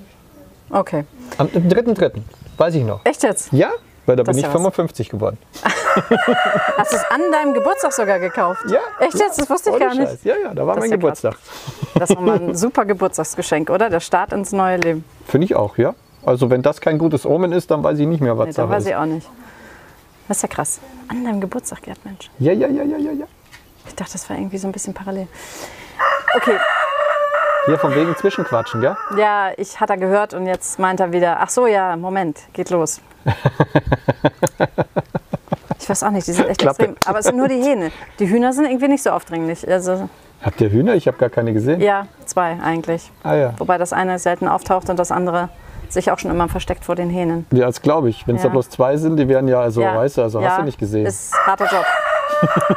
okay. 0.71 1.05
Am 1.39 1.47
3.3. 1.49 2.13
weiß 2.59 2.75
ich 2.77 2.85
noch. 2.85 3.01
Echt 3.05 3.23
jetzt? 3.23 3.53
Ja, 3.53 3.71
weil 4.07 4.17
da 4.17 4.23
Das 4.23 4.35
bin 4.37 4.45
ist 4.45 4.49
ich 4.49 4.55
ja 4.55 4.55
was. 4.55 4.75
55 4.75 5.09
geworden. 5.09 5.39
Hast 6.77 6.93
du 6.93 6.97
es 6.97 7.05
an 7.11 7.21
deinem 7.33 7.55
Geburtstag 7.55 7.93
sogar 7.93 8.19
gekauft? 8.19 8.63
Ja. 8.69 8.81
Echt 9.01 9.15
jetzt? 9.19 9.41
Das 9.41 9.49
wusste 9.49 9.71
ich 9.71 9.79
gar 9.79 9.95
nicht. 9.95 10.09
Scheiß. 10.09 10.25
Ja, 10.25 10.35
ja, 10.43 10.55
da 10.55 10.67
war 10.67 10.75
Das 10.77 10.83
mein 10.89 10.93
ist 10.93 11.03
ja 11.03 11.09
krass. 11.09 11.21
Geburtstag. 11.23 11.95
Das 11.99 12.11
ist 12.11 12.17
nochmal 12.17 12.41
ein 12.41 12.55
super 12.57 12.85
Geburtstagsgeschenk, 12.85 13.71
oder? 13.71 13.89
Der 13.91 14.01
Start 14.01 14.33
ins 14.33 14.53
neue 14.53 14.77
Leben. 14.79 15.05
Finde 15.27 15.45
ich 15.47 15.55
auch, 15.55 15.77
ja. 15.79 15.95
Also 16.27 16.51
wenn 16.51 16.63
das 16.63 16.81
kein 16.81 16.99
gutes 16.99 17.25
Omen 17.27 17.53
ist, 17.53 17.71
dann 17.71 17.83
weiß 17.83 17.99
ich 17.99 18.07
nicht 18.07 18.21
mehr, 18.21 18.37
was 18.37 18.47
Nee, 18.49 18.53
da 18.55 18.63
da 18.65 18.69
weiß 18.71 18.83
ist. 18.85 18.89
ich 18.91 18.97
auch 18.97 19.05
nicht. 19.07 19.29
Das 20.29 20.39
ist 20.39 20.43
ja 20.43 20.49
krass. 20.49 20.81
An 21.09 21.25
deinem 21.25 21.41
Geburtstag, 21.41 21.83
Gerd, 21.83 22.03
Mensch. 22.05 22.31
Ja, 22.39 22.53
ja, 22.53 22.67
ja, 22.69 22.83
ja, 22.83 22.97
ja, 22.97 23.13
ja. 23.13 23.27
Ich 23.87 23.95
dachte, 23.95 24.13
das 24.13 24.29
war 24.31 24.37
irgendwie 24.37 24.59
so 24.59 24.67
ein 24.69 24.73
bisschen 24.73 24.95
parallel. 24.95 25.29
Okay, 26.37 26.59
Hier 27.67 27.79
von 27.79 27.95
wegen 27.95 28.15
Zwischenquatschen, 28.17 28.83
ja? 28.83 28.97
ja, 29.17 29.51
ich 29.57 29.79
hatte 29.81 29.97
gehört 29.97 30.35
und 30.35 30.47
jetzt 30.47 30.79
meint 30.79 31.01
er 31.01 31.13
wieder, 31.13 31.39
ach 31.41 31.49
so, 31.51 31.67
ja, 31.67 31.97
Moment, 31.97 32.39
geht 32.53 32.71
los. 32.71 33.01
Ich 35.81 35.91
weiß 35.91 36.03
auch 36.05 36.11
nicht, 36.13 36.27
die 36.27 36.33
sind 36.33 36.49
echt 36.49 36.61
Klappe. 36.61 36.83
extrem. 36.85 36.97
Aber 37.11 37.19
es 37.19 37.27
sind 37.27 37.37
nur 37.37 37.47
die 37.49 37.61
Hähne. 37.63 37.91
Die 38.19 38.27
Hühner 38.27 38.55
sind 38.55 38.65
irgendwie 38.65 38.89
nicht 38.89 39.03
so 39.03 39.11
aufdringlich. 39.11 39.69
Also, 39.69 40.09
Habt 40.43 40.59
ihr 40.63 40.71
Hühner? 40.71 40.95
Ich 40.95 41.07
habe 41.07 41.19
gar 41.19 41.29
keine 41.29 41.53
gesehen. 41.53 41.79
ja, 41.83 42.07
zwei 42.25 42.57
eigentlich. 42.63 43.13
Ah 43.23 43.35
ja. 43.35 43.53
Wobei 43.59 43.77
das 43.77 43.93
eine 43.93 44.19
selten 44.19 44.49
auftaucht 44.49 44.89
und 44.89 44.99
das 44.99 45.11
andere 45.11 45.51
sich 45.91 46.11
auch 46.11 46.19
schon 46.19 46.31
immer 46.31 46.49
versteckt 46.49 46.85
vor 46.87 46.95
den 46.95 47.11
Hähnen. 47.11 47.45
Ja, 47.53 47.67
das 47.67 47.83
glaube 47.83 48.09
ich. 48.09 48.27
Wenn 48.27 48.37
es 48.37 48.43
Ja. 48.43 48.49
da 48.49 48.53
bloß 48.53 48.71
zwei 48.71 48.97
sind, 48.97 49.17
die 49.19 49.29
werden 49.29 49.47
ja, 49.47 49.61
also, 49.61 49.83
ja. 49.83 49.95
weißt 49.95 50.17
du, 50.17 50.23
also 50.23 50.41
ja, 50.41 50.51
hast 50.51 50.59
du 50.61 50.63
nicht 50.63 50.79
gesehen. 50.79 51.05
Ist 51.05 51.35
harter 51.47 51.67
Job. 51.67 51.85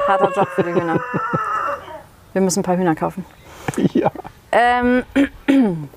Harter 0.08 0.32
Job 0.36 0.48
für 0.50 0.64
die 0.64 0.74
Hühner. 0.74 1.00
Wir 2.34 2.42
müssen 2.42 2.60
ein 2.60 2.64
paar 2.64 2.78
Hühner 2.78 2.96
kaufen. 2.96 3.26
ja. 3.94 4.12
Ähm, 4.52 5.04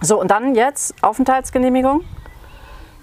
so, 0.00 0.20
und 0.20 0.30
dann 0.30 0.54
jetzt 0.54 0.94
Aufenthaltsgenehmigung. 1.02 2.02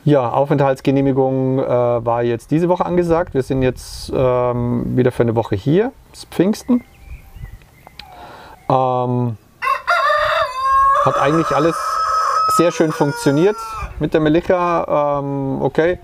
ja, 0.04 0.30
Aufenthaltsgenehmigung 0.30 1.60
äh, 1.60 1.66
war 1.68 2.24
jetzt 2.24 2.52
diese 2.52 2.70
Woche 2.70 2.86
angesagt. 2.86 3.34
Wir 3.34 3.44
sind 3.44 3.62
jetzt 3.62 4.12
ähm, 4.16 4.98
wieder 4.98 5.12
für 5.12 5.24
eine 5.24 5.36
Woche 5.36 5.56
hier. 5.56 5.92
Es 6.12 6.24
ist 6.24 6.34
Pfingsten. 6.34 6.84
Ähm, 8.70 9.38
hat 11.06 11.18
eigentlich 11.20 11.48
alles 11.56 11.76
sehr 12.58 12.72
schön 12.72 12.92
funktioniert 12.92 13.56
mit 14.00 14.14
der 14.14 14.22
Melicha. 14.22 15.20
Ähm, 15.20 15.62
okay. 15.62 16.00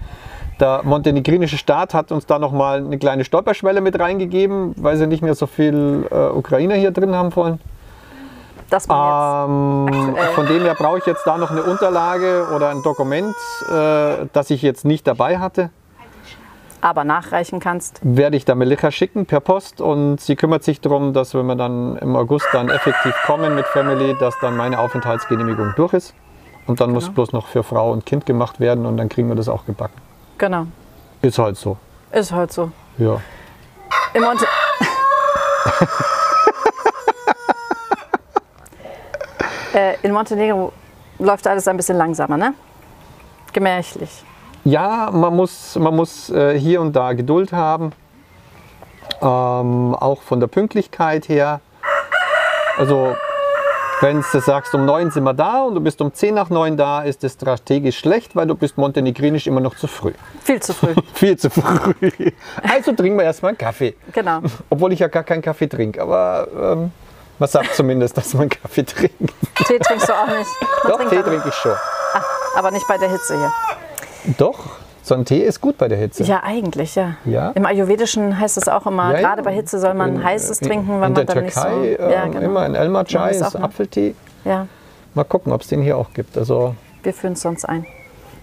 Der 0.60 0.82
montenegrinische 0.84 1.58
Staat 1.58 1.94
hat 1.94 2.12
uns 2.12 2.26
da 2.26 2.40
nochmal 2.40 2.78
eine 2.80 2.98
kleine 2.98 3.24
Stolperschwelle 3.24 3.80
mit 3.82 4.00
reingegeben, 4.00 4.74
weil 4.78 4.98
sie 4.98 5.06
nicht 5.08 5.22
mehr 5.22 5.36
so 5.36 5.46
viel 5.46 6.08
äh, 6.10 6.16
Ukrainer 6.30 6.74
hier 6.76 6.92
drin 6.92 7.14
haben 7.16 7.36
wollen. 7.36 7.60
Dass 8.70 8.88
man 8.88 9.88
Ähm, 9.88 10.16
von 10.34 10.46
dem 10.48 10.64
her 10.64 10.74
brauche 10.76 10.98
ich 10.98 11.06
jetzt 11.06 11.26
da 11.26 11.38
noch 11.38 11.52
eine 11.52 11.64
Unterlage 11.64 12.48
oder 12.56 12.70
ein 12.70 12.82
Dokument, 12.82 13.36
äh, 13.72 14.26
das 14.34 14.50
ich 14.50 14.62
jetzt 14.62 14.84
nicht 14.84 15.06
dabei 15.08 15.38
hatte. 15.40 15.70
aber 16.82 17.04
nachreichen 17.04 17.60
kannst. 17.60 18.00
Werde 18.04 18.38
ich 18.38 18.46
da 18.46 18.54
Melissa 18.56 18.92
schicken 18.92 19.26
per 19.26 19.40
Post 19.40 19.80
und 19.82 20.20
sie 20.22 20.36
kümmert 20.36 20.64
sich 20.64 20.80
darum, 20.82 21.12
dass 21.14 21.34
wenn 21.34 21.46
wir 21.48 21.56
dann 21.56 21.98
im 21.98 22.16
August 22.16 22.48
dann 22.54 22.70
effektiv 22.70 23.16
kommen 23.26 23.56
mit 23.56 23.66
Family, 23.68 24.16
dass 24.20 24.36
dann 24.42 24.56
meine 24.58 24.80
Aufenthaltsgenehmigung 24.80 25.74
durch 25.76 25.94
ist. 25.94 26.14
Und 26.68 26.80
dann 26.82 26.92
muss 26.92 27.06
Genau. 27.06 27.16
bloß 27.16 27.32
noch 27.34 27.48
für 27.48 27.64
Frau 27.64 27.92
und 27.92 28.06
Kind 28.06 28.26
gemacht 28.26 28.60
werden 28.60 28.86
und 28.86 28.98
dann 28.98 29.10
kriegen 29.10 29.28
wir 29.28 29.36
das 29.36 29.50
auch 29.50 29.66
gebacken. 29.66 30.00
Genau. 30.38 30.68
Ist 31.22 31.40
halt 31.40 31.58
so. 31.58 31.78
Ist 32.12 32.32
halt 32.32 32.52
so. 32.52 32.72
Ja. 32.98 33.20
Im 34.14 34.24
Monte 34.24 34.46
äh, 39.74 39.96
in 40.02 40.12
Montenegro 40.12 40.74
läuft 41.20 41.48
alles 41.48 41.68
ein 41.68 41.78
bisschen 41.78 41.98
langsamer, 41.98 42.38
ne? 42.38 42.54
Gemächlich. 43.54 44.24
Ja, 44.64 45.10
man 45.12 45.36
muss, 45.36 45.76
man 45.76 45.96
muss 45.96 46.30
äh, 46.30 46.60
hier 46.60 46.82
und 46.82 46.96
da 46.96 47.14
Geduld 47.14 47.54
haben. 47.54 47.92
Ähm, 49.22 49.96
auch 49.96 50.22
von 50.22 50.40
der 50.40 50.48
Pünktlichkeit 50.48 51.30
her. 51.30 51.62
Also, 52.78 53.16
wenn 54.02 54.24
du 54.32 54.40
sagst, 54.40 54.74
um 54.76 54.86
9 54.86 55.12
sind 55.12 55.24
wir 55.24 55.34
da 55.34 55.64
und 55.64 55.76
du 55.76 55.82
bist 55.82 56.02
um 56.02 56.14
10 56.14 56.36
nach 56.36 56.50
9 56.50 56.78
da, 56.78 57.02
ist 57.02 57.24
das 57.24 57.34
strategisch 57.34 57.98
schlecht, 57.98 58.36
weil 58.36 58.46
du 58.48 58.56
bist 58.56 58.78
montenegrinisch 58.78 59.48
immer 59.48 59.60
noch 59.60 59.76
zu 59.76 59.88
früh. 59.88 60.14
Viel 60.44 60.62
zu 60.62 60.74
früh. 60.74 60.94
Viel 61.14 61.38
zu 61.38 61.50
früh. 61.50 62.32
Also 62.62 62.94
trinken 62.94 63.18
wir 63.18 63.26
erstmal 63.26 63.50
einen 63.50 63.58
Kaffee. 63.58 63.96
genau. 64.14 64.42
Obwohl 64.70 64.94
ich 64.94 65.00
ja 65.00 65.08
gar 65.08 65.24
keinen 65.24 65.42
Kaffee 65.42 65.68
trinke. 65.68 66.02
Aber 66.02 66.48
ähm, 66.56 66.92
man 67.40 67.50
sagt 67.50 67.74
zumindest, 67.76 68.18
dass 68.18 68.34
man 68.34 68.50
Kaffee 68.50 68.84
trinkt. 68.84 69.34
Tee 69.68 69.80
trinkst 69.80 70.10
du 70.10 70.14
auch 70.14 70.28
nicht. 70.28 70.50
Man 70.84 70.92
Doch, 70.92 71.10
Tee 71.10 71.22
trinke 71.22 71.50
ich 71.50 71.56
schon. 71.56 71.76
Aber 72.56 72.72
nicht 72.72 72.88
bei 72.88 72.98
der 72.98 73.10
Hitze 73.10 73.36
hier. 73.38 73.52
Doch, 74.38 74.78
so 75.08 75.16
ein 75.16 75.24
Tee 75.26 75.40
ist 75.42 75.62
gut 75.62 75.78
bei 75.78 75.88
der 75.88 75.98
Hitze. 75.98 76.24
Ja, 76.24 76.44
eigentlich, 76.44 76.96
ja. 76.96 77.16
Ja? 77.26 77.52
Im 77.52 77.66
Ayurvedischen 77.66 78.38
heißt 78.40 78.58
es 78.58 78.68
auch 78.68 78.86
immer, 78.86 79.12
Ja, 79.14 79.20
ja. 79.20 79.28
gerade 79.30 79.42
bei 79.42 79.54
Hitze 79.54 79.80
soll 79.80 79.94
man 79.94 80.16
In- 80.18 80.24
heißes 80.24 80.60
in- 80.62 80.68
trinken, 80.68 80.88
weil 80.90 80.96
in 80.96 81.00
man 81.14 81.16
der 81.16 81.26
dann 81.26 81.44
nicht 81.46 81.54
so. 81.56 81.62
Türkei 81.62 81.96
ähm, 82.04 82.10
ja, 82.12 82.26
genau. 82.26 82.40
immer 82.42 82.66
in 82.66 82.76
Elma 82.76 83.04
Chai 83.06 83.32
ist? 83.32 83.56
Apfeltee. 83.56 84.16
ja, 84.44 84.68
Mal 85.14 85.24
gucken, 85.24 85.52
ob 85.54 85.62
es 85.62 85.68
den 85.68 85.82
hier 85.82 85.98
auch 85.98 86.12
gibt. 86.14 86.38
Also 86.38 86.76
wir 87.04 87.14
führen 87.14 87.34
es 87.34 87.42
sonst 87.42 87.64
ein. 87.66 87.86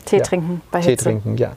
Tee 0.07 0.17
Ja. 0.17 0.23
trinken 0.23 0.61
bei 0.71 0.81
Tee 0.81 0.91
Hitze. 0.91 1.05
trinken, 1.05 1.37
ja. 1.37 1.53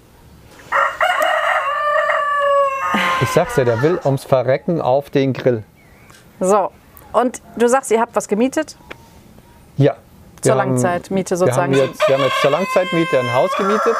Ich 3.21 3.29
sag's 3.29 3.55
ja, 3.55 3.63
der 3.63 3.81
will 3.81 3.99
ums 4.05 4.23
Verrecken 4.23 4.79
auf 4.81 5.09
den 5.09 5.33
Grill. 5.33 5.63
So, 6.39 6.69
und 7.13 7.41
du 7.57 7.67
sagst, 7.67 7.89
ihr 7.91 7.99
habt 7.99 8.15
was 8.15 8.27
gemietet? 8.27 8.75
Ja. 9.77 9.95
Zur 10.41 10.55
Langzeitmiete 10.55 11.31
Wir 11.31 11.39
haben, 11.39 11.73
sozusagen. 11.73 11.73
jetzt, 11.73 12.07
wir 12.07 12.15
haben 12.15 12.23
jetzt 12.23 12.41
zur 12.41 12.51
Langzeitmiete 12.51 13.19
ein 13.19 13.33
Haus 13.33 13.51
gemietet. 13.57 13.95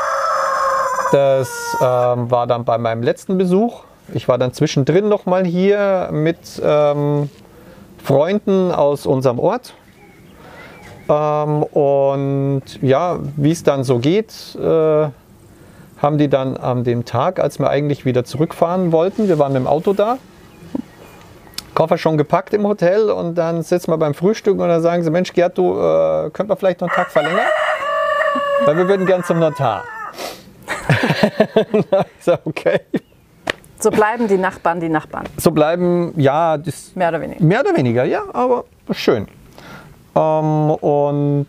Das 1.12 1.50
ähm, 1.82 2.30
war 2.32 2.48
dann 2.48 2.65
bei 2.65 2.78
meinem 2.78 3.04
letzten 3.04 3.38
Besuch. 3.38 3.84
Ich 4.13 4.28
war 4.28 4.38
dann 4.38 4.54
zwischendrin 4.54 5.10
noch 5.10 5.26
mal 5.26 5.46
hier 5.46 6.10
mit 6.12 6.62
ähm, 6.63 7.30
Freunden 8.04 8.72
aus 8.72 9.06
unserem 9.06 9.39
Ort. 9.39 9.74
Ähm, 11.10 11.63
und 11.63 12.63
ja, 12.82 13.20
wie 13.36 13.52
es 13.52 13.63
dann 13.63 13.84
so 13.84 14.00
geht, 14.00 14.56
äh, 14.56 15.08
haben 15.98 16.17
die 16.17 16.30
dann 16.30 16.58
an 16.58 16.84
dem 16.84 17.06
Tag, 17.06 17.39
als 17.39 17.60
wir 17.60 17.70
eigentlich 17.70 18.06
wieder 18.06 18.24
zurückfahren 18.24 18.91
wollten, 18.91 19.28
wir 19.28 19.39
waren 19.39 19.54
mit 19.54 19.62
dem 19.62 19.67
Auto 19.67 19.93
da, 19.93 20.17
Koffer 21.74 21.98
schon 21.98 22.17
gepackt 22.17 22.54
im 22.54 22.67
Hotel 22.67 23.10
und 23.10 23.36
dann 23.36 23.62
sitzen 23.62 23.91
wir 23.91 23.98
beim 23.98 24.13
Frühstück 24.13 24.60
und 24.60 24.67
dann 24.67 24.82
sagen 24.82 25.04
sie, 25.04 25.12
Mensch 25.12 25.34
Gerd, 25.34 25.58
du 25.58 25.80
äh, 25.80 26.30
könnt 26.32 26.52
vielleicht 26.58 26.82
noch 26.82 26.88
einen 26.88 26.96
Tag 26.96 27.12
verlängern? 27.12 27.46
Weil 28.65 28.78
wir 28.78 28.88
würden 28.88 29.06
gern 29.06 29.24
zum 29.24 29.39
Notar. 29.39 29.84
okay. 32.45 32.80
So 33.80 33.91
bleiben 33.91 34.28
die 34.28 34.38
Nachbarn 34.38 34.80
die 34.80 34.89
Nachbarn, 34.89 35.26
So 35.38 35.52
bleiben, 35.52 36.13
ja, 36.17 36.58
das, 36.58 36.95
mehr 36.95 37.10
oder 37.10 37.21
weniger. 37.21 37.43
mehr 37.43 37.62
oder 37.62 37.78
weniger, 37.78 38.04
ja, 38.06 38.23
aber 38.34 38.65
schön. 38.91 39.28
Ähm, 40.15 40.71
und 40.71 41.47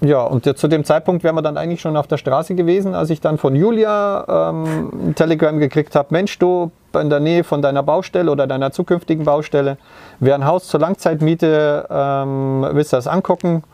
ja, 0.00 0.22
und 0.22 0.46
ja, 0.46 0.54
zu 0.54 0.68
dem 0.68 0.84
Zeitpunkt 0.84 1.24
wären 1.24 1.34
wir 1.34 1.42
dann 1.42 1.56
eigentlich 1.56 1.80
schon 1.80 1.96
auf 1.96 2.06
der 2.06 2.18
Straße 2.18 2.54
gewesen, 2.54 2.94
als 2.94 3.10
ich 3.10 3.20
dann 3.20 3.36
von 3.36 3.56
Julia 3.56 4.50
ähm, 4.50 5.08
ein 5.08 5.14
Telegram 5.16 5.58
gekriegt 5.58 5.96
habe, 5.96 6.08
Mensch, 6.10 6.38
du 6.38 6.70
in 6.94 7.10
der 7.10 7.20
Nähe 7.20 7.44
von 7.44 7.60
deiner 7.60 7.82
Baustelle 7.82 8.30
oder 8.30 8.46
deiner 8.46 8.70
zukünftigen 8.70 9.24
Baustelle 9.24 9.76
wäre 10.20 10.36
ein 10.36 10.46
Haus 10.46 10.68
zur 10.68 10.80
Langzeitmiete, 10.80 11.86
ähm, 11.90 12.66
willst 12.72 12.92
du 12.92 12.96
das 12.96 13.06
angucken? 13.06 13.64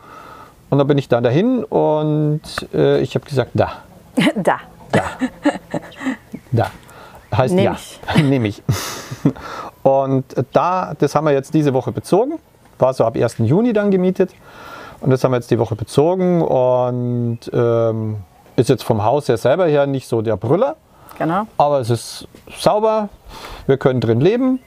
Und 0.69 0.77
dann 0.77 0.87
bin 0.87 0.97
ich 0.97 1.07
da 1.07 1.21
dahin 1.21 1.63
und 1.63 2.41
äh, 2.73 2.99
ich 2.99 3.15
habe 3.15 3.25
gesagt, 3.25 3.51
da, 3.53 3.71
da. 4.35 4.59
da. 4.91 5.03
Da. 6.51 6.71
Heißt 7.35 7.53
Nehm 7.53 7.65
ja. 7.65 8.21
Nehme 8.21 8.47
ich. 8.47 8.63
Und 9.83 10.25
da, 10.53 10.93
das 10.97 11.15
haben 11.15 11.25
wir 11.25 11.33
jetzt 11.33 11.53
diese 11.53 11.73
Woche 11.73 11.91
bezogen. 11.91 12.39
War 12.79 12.93
so 12.93 13.05
ab 13.05 13.15
1. 13.15 13.37
Juni 13.39 13.73
dann 13.73 13.91
gemietet. 13.91 14.31
Und 15.01 15.09
das 15.11 15.23
haben 15.23 15.31
wir 15.31 15.37
jetzt 15.37 15.51
die 15.51 15.59
Woche 15.59 15.75
bezogen 15.75 16.41
und 16.41 17.39
ähm, 17.53 18.17
ist 18.55 18.69
jetzt 18.69 18.83
vom 18.83 19.03
Haus 19.03 19.27
her 19.27 19.37
selber 19.37 19.65
her 19.65 19.85
nicht 19.85 20.07
so 20.07 20.21
der 20.21 20.37
Brüller. 20.37 20.77
Genau. 21.17 21.43
Aber 21.57 21.79
es 21.79 21.89
ist 21.89 22.27
sauber, 22.57 23.09
wir 23.67 23.77
können 23.77 24.01
drin 24.01 24.21
leben. 24.21 24.59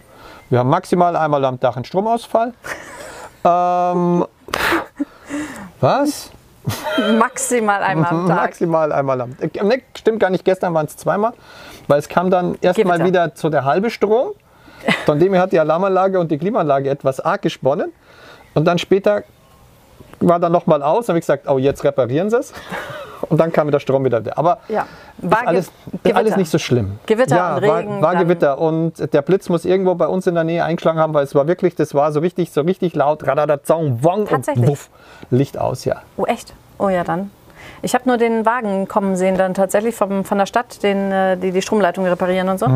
Wir 0.50 0.60
haben 0.60 0.70
maximal 0.70 1.16
einmal 1.16 1.44
am 1.44 1.58
Tag 1.58 1.76
einen 1.76 1.84
Stromausfall. 1.84 2.52
ähm, 3.44 4.26
was? 5.80 6.30
Maximal 7.18 7.82
einmal 7.82 8.10
am 8.10 8.26
Tag. 8.28 8.36
Maximal 8.36 8.92
einmal 8.92 9.20
am 9.20 9.38
Tag. 9.38 9.62
Ne, 9.62 9.82
stimmt 9.96 10.20
gar 10.20 10.30
nicht, 10.30 10.44
gestern 10.44 10.74
waren 10.74 10.86
es 10.86 10.96
zweimal. 10.96 11.32
Weil 11.86 11.98
es 11.98 12.08
kam 12.08 12.30
dann 12.30 12.56
erstmal 12.60 13.04
wieder 13.04 13.34
zu 13.34 13.48
der 13.48 13.64
halbe 13.64 13.90
Strom. 13.90 14.32
Von 15.06 15.18
dem 15.18 15.32
her 15.32 15.42
hat 15.42 15.52
die 15.52 15.58
Alarmanlage 15.58 16.20
und 16.20 16.30
die 16.30 16.38
Klimaanlage 16.38 16.90
etwas 16.90 17.20
arg 17.20 17.42
gesponnen. 17.42 17.92
Und 18.54 18.64
dann 18.64 18.78
später 18.78 19.24
war 20.20 20.38
dann 20.38 20.52
nochmal 20.52 20.82
aus. 20.82 21.06
Dann 21.06 21.14
habe 21.14 21.18
ich 21.18 21.22
gesagt, 21.22 21.48
oh, 21.48 21.58
jetzt 21.58 21.84
reparieren 21.84 22.30
sie 22.30 22.38
es. 22.38 22.52
Und 23.22 23.38
dann 23.38 23.52
kam 23.52 23.70
der 23.70 23.80
Strom 23.80 24.04
wieder. 24.04 24.22
Aber 24.36 24.58
Ja. 24.68 24.86
ist 25.20 25.30
War 25.30 25.46
alles, 25.46 25.72
Ge- 26.02 26.12
ist 26.12 26.16
alles 26.16 26.36
nicht 26.36 26.50
so 26.50 26.58
schlimm. 26.58 26.98
Gewitter 27.06 27.36
ja, 27.36 27.56
und 27.56 27.62
Regen, 27.64 28.00
War, 28.00 28.14
war 28.14 28.16
Gewitter 28.16 28.58
und 28.58 29.12
der 29.12 29.22
Blitz 29.22 29.48
muss 29.48 29.64
irgendwo 29.64 29.94
bei 29.94 30.06
uns 30.06 30.26
in 30.26 30.34
der 30.34 30.44
Nähe 30.44 30.64
eingeschlagen 30.64 30.98
haben, 30.98 31.14
weil 31.14 31.24
es 31.24 31.34
war 31.34 31.46
wirklich, 31.46 31.74
das 31.74 31.94
war 31.94 32.12
so 32.12 32.20
richtig, 32.20 32.50
so 32.52 32.60
richtig 32.62 32.94
laut. 32.94 33.26
Radadazong, 33.26 34.02
wong 34.02 34.26
und 34.26 34.68
wuff, 34.68 34.90
Licht 35.30 35.58
aus, 35.58 35.84
ja. 35.84 35.96
Oh, 36.16 36.24
echt? 36.24 36.54
Oh 36.78 36.88
ja, 36.88 37.04
dann. 37.04 37.30
Ich 37.82 37.94
habe 37.94 38.08
nur 38.08 38.16
den 38.16 38.44
Wagen 38.46 38.88
kommen 38.88 39.14
sehen, 39.16 39.36
dann 39.36 39.54
tatsächlich 39.54 39.94
vom, 39.94 40.24
von 40.24 40.38
der 40.38 40.46
Stadt, 40.46 40.82
den, 40.82 41.12
äh, 41.12 41.36
die 41.36 41.52
die 41.52 41.62
Stromleitung 41.62 42.06
reparieren 42.06 42.48
und 42.48 42.58
so. 42.58 42.66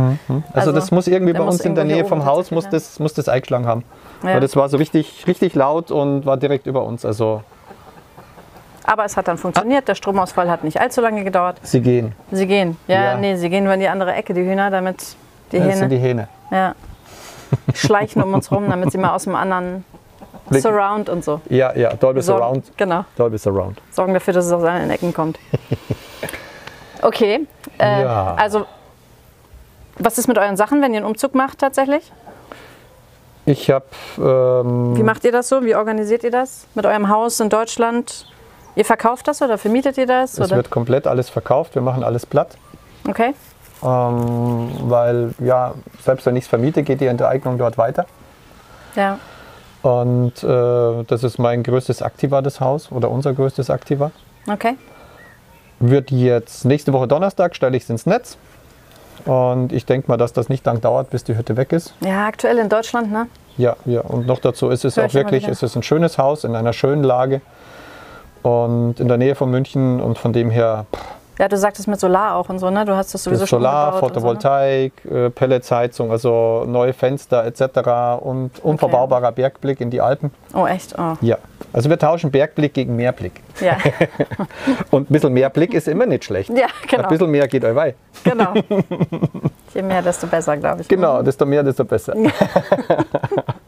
Also, 0.52 0.70
das 0.70 0.90
muss 0.90 1.08
irgendwie 1.08 1.32
bei 1.32 1.42
uns 1.42 1.60
in 1.60 1.74
der 1.74 1.84
Nähe 1.84 2.04
vom 2.04 2.24
Haus 2.24 2.50
muss 2.50 2.68
das, 2.68 2.98
muss 3.00 3.14
das 3.14 3.28
eingeschlagen 3.28 3.66
haben. 3.66 3.84
Ja. 4.22 4.34
Weil 4.34 4.40
das 4.40 4.54
war 4.54 4.68
so 4.68 4.76
richtig, 4.76 5.24
richtig 5.26 5.54
laut 5.54 5.90
und 5.90 6.24
war 6.26 6.36
direkt 6.36 6.66
über 6.66 6.84
uns. 6.84 7.04
Also 7.04 7.42
Aber 8.84 9.04
es 9.04 9.16
hat 9.16 9.28
dann 9.28 9.38
funktioniert. 9.38 9.86
Der 9.88 9.94
Stromausfall 9.94 10.50
hat 10.50 10.64
nicht 10.64 10.80
allzu 10.80 11.00
lange 11.00 11.24
gedauert. 11.24 11.58
sie 11.62 11.80
gehen. 11.80 12.12
Sie 12.30 12.46
gehen. 12.46 12.76
Ja, 12.88 13.02
Ja. 13.12 13.16
nee, 13.16 13.36
sie 13.36 13.48
gehen 13.48 13.64
nur 13.64 13.74
in 13.74 13.80
die 13.80 13.88
andere 13.88 14.12
Ecke, 14.14 14.34
die 14.34 14.42
Hühner, 14.44 14.70
damit 14.70 15.16
die 15.52 15.58
Das 15.58 15.66
Hähne 15.66 15.76
sind 15.76 15.90
die 15.90 15.98
Hähne. 15.98 16.28
ja, 16.50 16.74
schleichen 17.74 18.22
um 18.22 18.34
uns 18.34 18.50
rum, 18.50 18.68
damit 18.68 18.90
sie 18.92 18.98
mal 18.98 19.14
aus 19.14 19.24
dem 19.24 19.34
anderen. 19.34 19.84
Surround 20.50 21.08
und 21.08 21.24
so. 21.24 21.40
Ja, 21.48 21.74
ja, 21.74 21.94
Dolby 21.94 22.20
sorgen. 22.20 22.40
Surround. 22.42 22.72
Genau. 22.76 23.04
Dolby 23.16 23.38
Surround. 23.38 23.80
Sorgen 23.90 24.12
dafür, 24.12 24.34
dass 24.34 24.46
es 24.46 24.52
aus 24.52 24.64
allen 24.64 24.90
Ecken 24.90 25.14
kommt. 25.14 25.38
Okay. 27.00 27.46
Äh, 27.78 28.02
Ja. 28.02 28.34
Also, 28.36 28.64
was 29.98 30.18
ist 30.18 30.28
mit 30.28 30.38
euren 30.38 30.56
Sachen, 30.56 30.80
wenn 30.82 30.92
ihr 30.92 30.98
einen 30.98 31.06
Umzug 31.06 31.34
macht 31.34 31.58
tatsächlich? 31.58 32.12
Ich 33.44 33.70
habe 33.70 33.86
ähm, 34.18 34.96
Wie 34.96 35.02
macht 35.02 35.24
ihr 35.24 35.32
das 35.32 35.48
so? 35.48 35.64
Wie 35.64 35.74
organisiert 35.74 36.22
ihr 36.22 36.30
das? 36.30 36.66
Mit 36.74 36.86
eurem 36.86 37.08
Haus 37.08 37.40
in 37.40 37.48
Deutschland? 37.48 38.26
Ihr 38.74 38.84
verkauft 38.84 39.28
das 39.28 39.42
oder 39.42 39.58
vermietet 39.58 39.98
ihr 39.98 40.06
das? 40.06 40.34
Es 40.34 40.40
Oder? 40.40 40.56
wird 40.56 40.70
komplett 40.70 41.06
alles 41.06 41.28
verkauft. 41.28 41.74
Wir 41.74 41.82
machen 41.82 42.02
alles 42.02 42.24
platt. 42.24 42.56
Okay. 43.06 43.34
Ähm, 43.82 44.70
weil, 44.84 45.34
ja, 45.40 45.74
selbst 46.02 46.24
wenn 46.26 46.36
ich 46.36 46.44
es 46.44 46.48
vermiete, 46.48 46.82
geht 46.82 47.00
die 47.00 47.06
Enteignung 47.06 47.58
dort 47.58 47.76
weiter. 47.76 48.06
Ja. 48.96 49.18
Und 49.82 50.42
äh, 50.42 51.04
das 51.04 51.24
ist 51.24 51.38
mein 51.38 51.62
größtes 51.62 52.02
Aktiva, 52.02 52.40
das 52.40 52.60
Haus, 52.60 52.92
oder 52.92 53.10
unser 53.10 53.32
größtes 53.32 53.68
Aktiva. 53.68 54.12
Okay. 54.50 54.76
Wird 55.80 56.10
jetzt 56.12 56.64
nächste 56.64 56.92
Woche 56.92 57.08
Donnerstag, 57.08 57.56
stelle 57.56 57.76
ich 57.76 57.82
es 57.82 57.90
ins 57.90 58.06
Netz. 58.06 58.38
Und 59.24 59.72
ich 59.72 59.84
denke 59.84 60.08
mal, 60.08 60.16
dass 60.16 60.32
das 60.32 60.48
nicht 60.48 60.64
lang 60.64 60.80
dauert, 60.80 61.10
bis 61.10 61.24
die 61.24 61.36
Hütte 61.36 61.56
weg 61.56 61.72
ist. 61.72 61.94
Ja, 62.00 62.26
aktuell 62.26 62.58
in 62.58 62.68
Deutschland, 62.68 63.10
ne? 63.10 63.26
Ja, 63.56 63.76
ja. 63.84 64.00
Und 64.00 64.26
noch 64.26 64.38
dazu 64.38 64.70
ist 64.70 64.84
es 64.84 64.96
Hör 64.96 65.06
auch 65.06 65.14
wirklich, 65.14 65.42
wieder. 65.42 65.52
es 65.52 65.62
ist 65.62 65.76
ein 65.76 65.82
schönes 65.82 66.18
Haus 66.18 66.44
in 66.44 66.54
einer 66.54 66.72
schönen 66.72 67.04
Lage. 67.04 67.40
Und 68.42 68.98
in 69.00 69.08
der 69.08 69.16
Nähe 69.18 69.34
von 69.34 69.50
München 69.50 70.00
und 70.00 70.18
von 70.18 70.32
dem 70.32 70.50
her 70.50 70.86
Ja, 71.38 71.48
du 71.48 71.56
sagtest 71.56 71.88
mit 71.88 71.98
Solar 72.00 72.36
auch 72.36 72.48
und 72.48 72.58
so, 72.58 72.70
ne? 72.70 72.84
Du 72.84 72.94
hast 72.94 73.14
das 73.14 73.22
sowieso 73.24 73.46
schon 73.46 73.60
Solar, 73.60 73.88
umgebaut 73.94 74.02
und 74.02 74.14
Photovoltaik, 74.14 74.92
äh, 75.04 75.30
Pelletsheizung, 75.30 76.10
also 76.10 76.64
neue 76.66 76.92
Fenster 76.92 77.44
etc. 77.44 78.20
und 78.20 78.50
unverbaubarer 78.62 79.32
Bergblick 79.32 79.80
in 79.80 79.90
die 79.90 80.00
Alpen. 80.00 80.30
So, 80.50 80.58
ne? 80.58 80.64
Oh, 80.64 80.66
echt? 80.66 80.94
Oh. 80.98 81.14
Ja, 81.20 81.38
also 81.72 81.88
wir 81.88 81.98
tauschen 81.98 82.30
Bergblick 82.30 82.74
gegen 82.74 82.96
Meerblick. 82.96 83.40
Ja, 83.60 83.76
Und 84.90 85.08
ein 85.10 85.12
bisschen 85.12 85.32
mehr 85.32 85.48
Blick 85.50 85.72
ist 85.74 85.88
immer 85.88 86.06
nicht 86.06 86.24
schlecht. 86.24 86.50
ja 86.50 86.66
Ein 86.66 86.88
genau. 86.88 87.08
bisschen 87.08 87.30
mehr 87.30 87.48
geht 87.48 87.64
euch 87.64 87.74
wei. 87.74 87.94
genau. 88.24 88.52
Je 89.74 89.80
mehr, 89.82 90.02
desto 90.02 90.26
besser, 90.26 90.56
glaube 90.58 90.82
ich. 90.82 90.88
Genau, 90.88 91.22
desto 91.22 91.46
mehr, 91.46 91.62
desto 91.62 91.84
besser. 91.84 92.14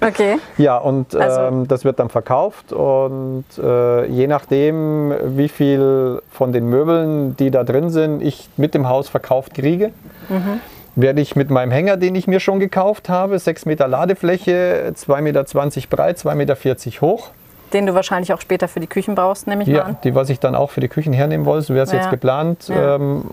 Okay. 0.00 0.36
Ja, 0.58 0.76
und 0.78 1.14
Also- 1.14 1.40
ähm, 1.40 1.68
das 1.68 1.84
wird 1.84 1.98
dann 1.98 2.08
verkauft 2.08 2.72
und 2.72 3.44
äh, 3.62 4.06
je 4.06 4.26
nachdem, 4.26 5.12
wie 5.36 5.48
viel 5.48 6.20
von 6.30 6.52
den 6.52 6.68
Möbeln, 6.68 7.36
die 7.36 7.50
da 7.50 7.64
drin 7.64 7.90
sind, 7.90 8.22
ich 8.22 8.48
mit 8.56 8.74
dem 8.74 8.88
Haus 8.88 9.08
verkauft 9.08 9.54
kriege, 9.54 9.92
Mhm. 10.28 10.60
werde 10.96 11.20
ich 11.20 11.36
mit 11.36 11.50
meinem 11.50 11.70
Hänger, 11.70 11.96
den 11.96 12.14
ich 12.14 12.26
mir 12.26 12.40
schon 12.40 12.58
gekauft 12.60 13.08
habe, 13.08 13.38
6 13.38 13.66
Meter 13.66 13.86
Ladefläche, 13.88 14.92
2,20 14.94 15.20
Meter 15.22 15.96
breit, 15.96 16.18
2,40 16.18 16.34
Meter 16.36 17.00
hoch, 17.06 17.30
Den 17.72 17.86
du 17.86 17.94
wahrscheinlich 17.94 18.32
auch 18.32 18.40
später 18.40 18.68
für 18.68 18.80
die 18.80 18.86
Küchen 18.86 19.14
brauchst, 19.14 19.46
nehme 19.46 19.62
ich 19.62 19.68
mal 19.68 19.74
ja, 19.74 19.82
an. 19.84 19.96
die, 20.04 20.14
was 20.14 20.30
ich 20.30 20.38
dann 20.40 20.54
auch 20.54 20.70
für 20.70 20.80
die 20.80 20.88
Küchen 20.88 21.12
hernehmen 21.12 21.44
wollte, 21.46 21.66
so 21.66 21.74
wäre 21.74 21.84
es 21.84 21.92
Ja. 21.92 21.98
jetzt 21.98 22.10
geplant. 22.10 22.68
Ja. 22.68 22.94
Ähm, 22.96 23.24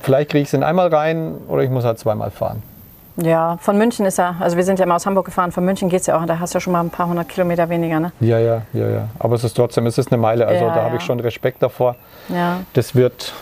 vielleicht 0.00 0.30
kriege 0.30 0.42
ich 0.42 0.48
es 0.48 0.54
in 0.54 0.62
einmal 0.62 0.88
rein 0.88 1.34
oder 1.48 1.62
ich 1.62 1.70
muss 1.70 1.84
halt 1.84 1.98
zweimal 1.98 2.30
fahren. 2.30 2.62
Ja, 3.16 3.58
von 3.60 3.76
München 3.76 4.06
ist 4.06 4.18
ja, 4.18 4.36
also 4.40 4.56
wir 4.56 4.64
sind 4.64 4.78
ja 4.78 4.86
mal 4.86 4.96
aus 4.96 5.04
Hamburg 5.04 5.26
gefahren, 5.26 5.52
von 5.52 5.64
München 5.64 5.88
geht 5.90 6.00
es 6.00 6.06
ja 6.06 6.18
auch, 6.18 6.24
da 6.24 6.38
hast 6.38 6.54
du 6.54 6.56
ja 6.56 6.60
schon 6.60 6.72
mal 6.72 6.80
ein 6.80 6.90
paar 6.90 7.08
hundert 7.08 7.28
Kilometer 7.28 7.68
weniger, 7.68 8.00
ne? 8.00 8.12
Ja, 8.20 8.38
ja, 8.38 8.62
ja, 8.72 8.88
ja. 8.88 9.08
Aber 9.18 9.34
es 9.34 9.44
ist 9.44 9.54
trotzdem, 9.54 9.86
es 9.86 9.98
ist 9.98 10.10
eine 10.10 10.20
Meile, 10.20 10.46
also 10.46 10.64
Ja, 10.64 10.74
da 10.74 10.82
habe 10.82 10.94
ja. 10.94 10.96
ich 10.96 11.02
schon 11.02 11.20
Respekt 11.20 11.62
davor. 11.62 11.96
Ja. 12.28 12.60
Das 12.72 12.94
wird 12.94 13.34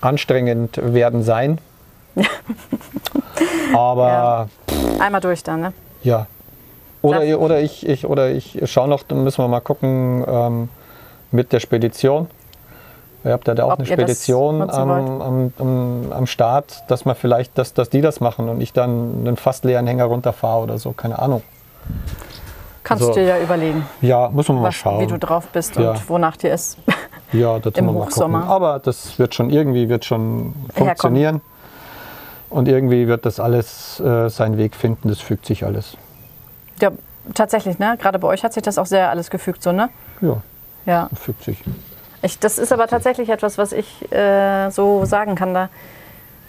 anstrengend 0.00 0.78
werden 0.80 1.22
sein. 1.22 1.58
Aber 3.74 4.48
Einmal 5.00 5.20
durch 5.20 5.42
dann, 5.42 5.60
ne? 5.60 5.72
ja. 6.02 6.26
Oder, 7.02 7.38
oder 7.38 7.60
ich, 7.60 7.86
ich, 7.88 8.06
oder 8.06 8.30
ich 8.30 8.60
schaue 8.64 8.88
noch, 8.88 9.04
dann 9.04 9.22
müssen 9.22 9.42
wir 9.42 9.46
mal 9.48 9.60
gucken 9.60 10.24
ähm, 10.26 10.68
mit 11.30 11.52
der 11.52 11.60
Spedition. 11.60 12.28
Ihr 13.26 13.32
habt 13.32 13.48
ja 13.48 13.54
da 13.54 13.64
auch 13.64 13.72
Ob 13.72 13.80
eine 13.80 13.88
das 13.88 13.92
Spedition 13.94 14.62
am, 14.70 14.90
am, 15.20 15.52
am, 15.58 16.12
am 16.12 16.26
Start, 16.26 16.84
dass 16.88 17.04
man 17.04 17.16
vielleicht, 17.16 17.58
dass, 17.58 17.74
dass 17.74 17.90
die 17.90 18.00
das 18.00 18.20
machen 18.20 18.48
und 18.48 18.60
ich 18.60 18.72
dann 18.72 19.26
einen 19.26 19.36
fast 19.36 19.64
leeren 19.64 19.86
Hänger 19.88 20.04
runterfahre 20.04 20.62
oder 20.62 20.78
so, 20.78 20.92
keine 20.92 21.18
Ahnung. 21.18 21.42
Kannst 22.84 23.02
So. 23.02 23.08
du 23.12 23.18
dir 23.18 23.26
ja 23.26 23.38
überlegen, 23.40 23.84
Ja, 24.00 24.28
muss 24.30 24.46
man 24.46 24.58
mal 24.58 24.68
was, 24.68 24.76
schauen. 24.76 25.00
wie 25.00 25.08
du 25.08 25.18
drauf 25.18 25.48
bist 25.48 25.74
Ja. 25.74 25.90
und 25.90 26.08
wonach 26.08 26.36
dir 26.36 26.52
ist. 26.52 26.78
Ja, 27.32 27.58
da 27.58 27.72
tun 27.72 27.72
Im 27.74 27.86
wir 27.86 27.92
mal 27.98 28.08
gucken. 28.08 28.36
Aber 28.36 28.78
das 28.78 29.18
wird 29.18 29.34
schon 29.34 29.50
irgendwie 29.50 29.88
wird 29.88 30.04
schon 30.04 30.54
Herkommen. 30.68 30.74
funktionieren. 30.74 31.40
Und 32.48 32.68
irgendwie 32.68 33.08
wird 33.08 33.26
das 33.26 33.40
alles 33.40 33.98
äh, 33.98 34.28
seinen 34.30 34.56
Weg 34.58 34.76
finden. 34.76 35.08
Das 35.08 35.18
fügt 35.20 35.44
sich 35.44 35.64
alles. 35.64 35.96
Ja, 36.80 36.92
tatsächlich, 37.34 37.80
ne? 37.80 37.96
Gerade 38.00 38.20
bei 38.20 38.28
euch 38.28 38.44
hat 38.44 38.52
sich 38.52 38.62
das 38.62 38.78
auch 38.78 38.86
sehr 38.86 39.10
alles 39.10 39.28
gefügt, 39.30 39.60
so, 39.64 39.72
ne? 39.72 39.88
Ja, 40.20 40.36
Ja. 40.86 41.10
fügt 41.20 41.42
sich. 41.42 41.58
Ich, 42.22 42.38
das 42.38 42.58
ist 42.58 42.72
aber 42.72 42.86
tatsächlich 42.86 43.28
etwas, 43.28 43.58
was 43.58 43.72
ich 43.72 44.10
äh, 44.12 44.70
so 44.70 45.04
sagen 45.04 45.34
kann. 45.34 45.54
Da, 45.54 45.68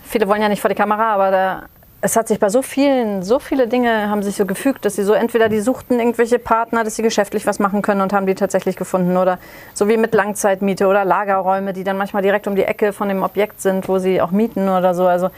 viele 0.03 0.27
wollen 0.27 0.41
ja 0.41 0.49
nicht 0.49 0.61
vor 0.61 0.69
die 0.69 0.75
Kamera, 0.75 1.13
aber 1.13 1.31
da, 1.31 1.63
es 1.99 2.15
hat 2.15 2.27
sich 2.27 2.39
bei 2.39 2.49
so 2.49 2.61
vielen, 2.61 3.23
so 3.23 3.39
viele 3.39 3.67
Dinge 3.67 4.09
haben 4.09 4.21
sich 4.21 4.35
so 4.35 4.45
gefügt, 4.45 4.85
dass 4.85 4.95
sie 4.95 5.03
so 5.03 5.13
entweder 5.13 5.49
die 5.49 5.59
suchten 5.59 5.99
irgendwelche 5.99 6.37
Partner, 6.37 6.83
dass 6.83 6.95
sie 6.95 7.01
geschäftlich 7.01 7.47
was 7.47 7.59
machen 7.59 7.81
können 7.81 8.01
und 8.01 8.13
haben 8.13 8.27
die 8.27 8.35
tatsächlich 8.35 8.75
gefunden 8.75 9.17
oder 9.17 9.39
so 9.73 9.87
wie 9.87 9.97
mit 9.97 10.13
Langzeitmiete 10.13 10.87
oder 10.87 11.05
Lagerräume, 11.05 11.73
die 11.73 11.83
dann 11.83 11.97
manchmal 11.97 12.21
direkt 12.21 12.47
um 12.47 12.55
die 12.55 12.63
Ecke 12.63 12.93
von 12.93 13.09
dem 13.09 13.23
Objekt 13.23 13.61
sind, 13.61 13.87
wo 13.87 13.97
sie 13.97 14.21
auch 14.21 14.31
mieten 14.31 14.69
oder 14.69 14.93
so. 14.93 15.07
Also 15.07 15.29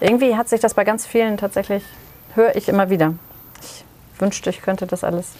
irgendwie 0.00 0.36
hat 0.36 0.48
sich 0.48 0.60
das 0.60 0.74
bei 0.74 0.84
ganz 0.84 1.04
vielen 1.04 1.36
tatsächlich, 1.36 1.82
höre 2.34 2.54
ich 2.54 2.68
immer 2.68 2.90
wieder. 2.90 3.14
Ich 3.60 3.84
wünschte, 4.20 4.50
ich 4.50 4.62
könnte 4.62 4.86
das 4.86 5.02
alles 5.02 5.32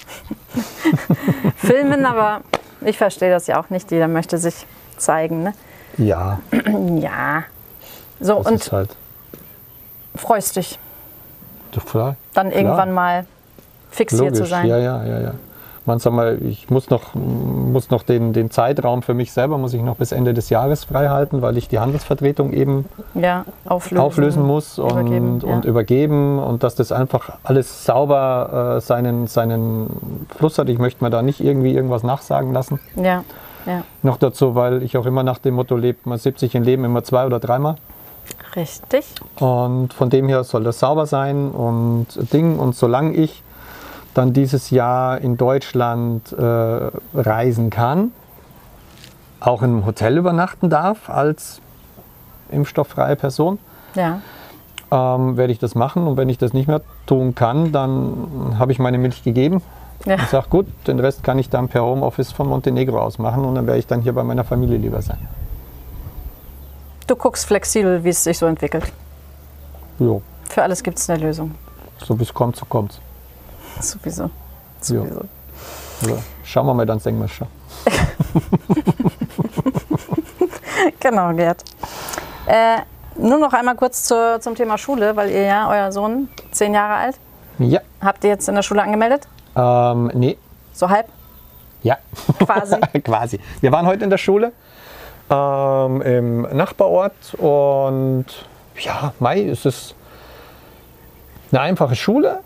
filmen, 1.56 2.04
aber 2.04 2.40
ich 2.86 2.98
verstehe 2.98 3.30
das 3.30 3.46
ja 3.46 3.60
auch 3.60 3.70
nicht. 3.70 3.90
Jeder 3.90 4.08
möchte 4.08 4.38
sich 4.38 4.66
zeigen. 4.96 5.42
Ne? 5.42 5.52
Ja, 5.98 6.38
Ja. 7.00 7.44
So, 8.20 8.42
das 8.42 8.46
und 8.52 8.72
halt. 8.72 8.96
freust 10.14 10.56
dich 10.56 10.78
klar. 11.86 12.16
dann 12.32 12.52
irgendwann 12.52 12.92
mal 12.92 13.26
fix 13.90 14.12
hier 14.12 14.32
zu 14.32 14.40
Logisch. 14.40 14.50
sein. 14.50 14.66
Ja, 14.66 14.78
ja, 14.78 15.04
ja, 15.04 15.20
ja. 15.20 15.34
Man 15.86 15.98
sag 15.98 16.14
mal, 16.14 16.38
ich 16.42 16.70
muss 16.70 16.88
noch, 16.88 17.14
muss 17.14 17.90
noch 17.90 18.02
den, 18.02 18.32
den 18.32 18.50
Zeitraum 18.50 19.02
für 19.02 19.12
mich 19.12 19.32
selber 19.32 19.58
muss 19.58 19.74
ich 19.74 19.82
noch 19.82 19.96
bis 19.96 20.12
Ende 20.12 20.32
des 20.32 20.48
Jahres 20.48 20.84
frei 20.84 21.08
halten, 21.08 21.42
weil 21.42 21.58
ich 21.58 21.68
die 21.68 21.78
Handelsvertretung 21.78 22.52
eben 22.54 22.86
Ja, 23.14 23.44
auflösen, 23.66 24.02
auflösen 24.02 24.42
muss 24.46 24.78
und 24.78 24.90
übergeben, 24.92 25.40
ja. 25.46 25.54
und 25.54 25.64
übergeben 25.66 26.38
und 26.38 26.62
dass 26.62 26.74
das 26.74 26.90
einfach 26.90 27.36
alles 27.42 27.84
sauber 27.84 28.76
äh, 28.76 28.80
seinen, 28.80 29.26
seinen 29.26 30.26
Fluss 30.34 30.56
hat. 30.58 30.70
Ich 30.70 30.78
möchte 30.78 31.04
mir 31.04 31.10
da 31.10 31.20
nicht 31.20 31.40
irgendwie 31.40 31.74
irgendwas 31.74 32.02
nachsagen 32.02 32.52
lassen. 32.54 32.80
Ja, 32.96 33.22
ja, 33.66 33.82
Noch 34.02 34.16
dazu, 34.16 34.54
weil 34.54 34.82
ich 34.82 34.96
auch 34.96 35.06
immer 35.06 35.22
nach 35.22 35.38
dem 35.38 35.54
Motto 35.54 35.76
lebt, 35.76 36.06
man 36.06 36.18
70 36.18 36.54
im 36.54 36.62
Leben 36.62 36.84
immer 36.84 37.04
zwei 37.04 37.26
oder 37.26 37.40
dreimal. 37.40 37.76
richtig. 38.56 39.04
Und 39.38 39.92
von 39.92 40.10
dem 40.10 40.28
her 40.28 40.44
soll 40.44 40.64
das 40.64 40.78
sauber 40.80 41.04
sein 41.06 41.50
und 41.50 42.06
Ding. 42.32 42.58
Und 42.58 42.74
solange 42.74 43.12
ich 43.14 43.42
dann 44.14 44.32
dieses 44.32 44.70
Jahr 44.70 45.18
in 45.20 45.36
Deutschland 45.36 46.32
äh, 46.32 46.42
reisen 47.14 47.70
kann, 47.70 48.12
auch 49.40 49.62
in 49.62 49.70
einem 49.70 49.86
Hotel 49.86 50.16
übernachten 50.16 50.70
darf 50.70 51.10
als 51.10 51.60
impfstofffreie 52.50 53.16
Person, 53.16 53.58
Ja, 53.94 54.20
ähm, 54.90 55.36
werde 55.36 55.52
ich 55.52 55.58
das 55.58 55.74
machen. 55.74 56.06
Und 56.06 56.16
wenn 56.16 56.28
ich 56.28 56.38
das 56.38 56.52
nicht 56.52 56.68
mehr 56.68 56.80
tun 57.06 57.34
kann, 57.34 57.72
dann 57.72 58.56
habe 58.58 58.72
ich 58.72 58.78
meine 58.78 58.98
Milch 58.98 59.22
gegeben. 59.24 59.60
ja. 60.06 60.14
Ich 60.16 60.28
sage, 60.28 60.48
gut, 60.48 60.66
den 60.86 61.00
Rest 61.00 61.22
kann 61.24 61.38
ich 61.38 61.50
dann 61.50 61.68
per 61.68 61.82
Homeoffice 61.82 62.32
von 62.32 62.48
Montenegro 62.48 62.98
aus 63.00 63.18
machen 63.18 63.44
und 63.44 63.54
dann 63.56 63.66
werde 63.66 63.78
ich 63.80 63.86
dann 63.86 64.00
hier 64.02 64.12
bei 64.12 64.22
meiner 64.22 64.44
Familie 64.44 64.78
lieber 64.78 65.02
sein. 65.02 65.18
Du 67.06 67.16
guckst 67.16 67.44
flexibel, 67.46 68.02
wie 68.04 68.08
es 68.10 68.24
sich 68.24 68.38
so 68.38 68.46
entwickelt. 68.46 68.90
Jo, 69.98 70.22
Für 70.48 70.62
alles 70.62 70.82
gibt 70.82 70.98
es 70.98 71.10
eine 71.10 71.22
Lösung. 71.22 71.54
so 71.98 72.18
wie 72.18 72.22
es 72.22 72.32
kommt, 72.32 72.56
so 72.56 72.64
kommt 72.66 73.00
Sowieso. 73.80 74.24
Ja. 74.24 74.30
Sowieso. 74.80 75.20
Also, 76.02 76.18
schauen 76.44 76.66
wir 76.66 76.74
mal, 76.74 76.86
dann 76.86 76.98
sehen 76.98 77.18
wir 77.20 77.28
schon. 77.28 77.46
genau, 81.00 81.32
Gerd. 81.34 81.62
Äh, 82.46 82.78
nur 83.16 83.38
noch 83.38 83.52
einmal 83.52 83.74
kurz 83.76 84.04
zur, 84.04 84.40
zum 84.40 84.54
Thema 84.54 84.78
Schule, 84.78 85.16
weil 85.16 85.30
ihr 85.30 85.42
ja, 85.44 85.70
euer 85.70 85.92
Sohn, 85.92 86.28
zehn 86.50 86.74
Jahre 86.74 86.94
alt, 86.94 87.18
Ja. 87.58 87.80
habt 88.00 88.24
ihr 88.24 88.30
jetzt 88.30 88.48
in 88.48 88.54
der 88.54 88.62
Schule 88.62 88.82
angemeldet? 88.82 89.26
Ähm, 89.56 90.10
nee. 90.14 90.36
So 90.72 90.88
halb? 90.88 91.06
Ja. 91.82 91.98
Quasi. 92.44 92.76
Quasi. 93.04 93.40
Wir 93.60 93.72
waren 93.72 93.86
heute 93.86 94.04
in 94.04 94.10
der 94.10 94.18
Schule 94.18 94.52
ähm, 95.30 96.02
im 96.02 96.42
Nachbarort 96.56 97.34
und 97.38 98.26
ja, 98.78 99.12
Mai, 99.20 99.44
es 99.44 99.64
ist 99.64 99.94
eine 101.52 101.60
einfache 101.60 101.94
Schule, 101.94 102.40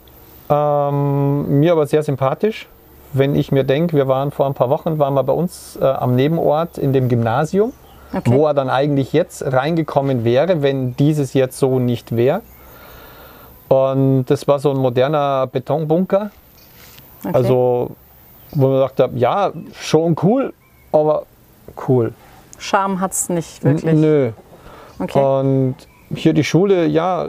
ähm, 0.48 1.60
mir 1.60 1.72
aber 1.72 1.86
sehr 1.86 2.02
sympathisch. 2.02 2.68
Wenn 3.12 3.34
ich 3.34 3.52
mir 3.52 3.64
denke, 3.64 3.96
wir 3.96 4.06
waren 4.06 4.30
vor 4.30 4.46
ein 4.46 4.54
paar 4.54 4.68
Wochen, 4.68 4.98
waren 4.98 5.14
wir 5.14 5.22
bei 5.22 5.32
uns 5.32 5.78
äh, 5.80 5.84
am 5.84 6.14
Nebenort 6.14 6.76
in 6.78 6.92
dem 6.92 7.08
Gymnasium, 7.08 7.72
Okay. 8.12 8.32
wo 8.32 8.46
er 8.46 8.54
dann 8.54 8.70
eigentlich 8.70 9.12
jetzt 9.12 9.44
reingekommen 9.44 10.24
wäre, 10.24 10.62
wenn 10.62 10.96
dieses 10.96 11.34
jetzt 11.34 11.58
so 11.58 11.78
nicht 11.78 12.16
wäre. 12.16 12.40
Und 13.68 14.24
das 14.26 14.48
war 14.48 14.58
so 14.58 14.70
ein 14.70 14.78
moderner 14.78 15.46
Betonbunker. 15.46 16.30
Okay. 17.22 17.34
Also, 17.34 17.90
wo 18.52 18.68
man 18.68 18.82
hat, 18.82 19.10
ja, 19.14 19.52
schon 19.74 20.16
cool, 20.22 20.54
aber 20.90 21.24
cool. 21.86 22.14
Charme 22.58 23.00
hat 23.00 23.12
es 23.12 23.28
nicht 23.28 23.62
wirklich. 23.62 23.94
Nö. 23.94 24.30
Okay. 24.98 25.18
Und 25.18 25.74
hier 26.14 26.32
die 26.32 26.44
Schule, 26.44 26.86
ja, 26.86 27.28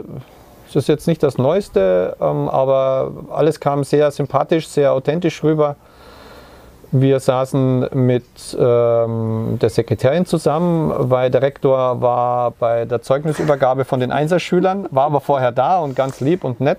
es 0.70 0.76
ist 0.76 0.88
jetzt 0.88 1.06
nicht 1.06 1.22
das 1.22 1.36
Neueste, 1.36 2.16
ähm, 2.20 2.48
aber 2.48 3.12
alles 3.30 3.60
kam 3.60 3.84
sehr 3.84 4.10
sympathisch, 4.10 4.68
sehr 4.68 4.92
authentisch 4.92 5.42
rüber. 5.42 5.76
Wir 6.92 7.20
saßen 7.20 7.86
mit 7.92 8.24
ähm, 8.58 9.58
der 9.60 9.70
Sekretärin 9.70 10.26
zusammen, 10.26 10.92
weil 10.96 11.30
der 11.30 11.42
Rektor 11.42 12.00
war 12.00 12.50
bei 12.52 12.84
der 12.84 13.00
Zeugnisübergabe 13.02 13.84
von 13.84 14.00
den 14.00 14.10
Einserschülern, 14.10 14.86
war 14.90 15.04
aber 15.04 15.20
vorher 15.20 15.52
da 15.52 15.78
und 15.78 15.94
ganz 15.94 16.20
lieb 16.20 16.42
und 16.42 16.60
nett. 16.60 16.78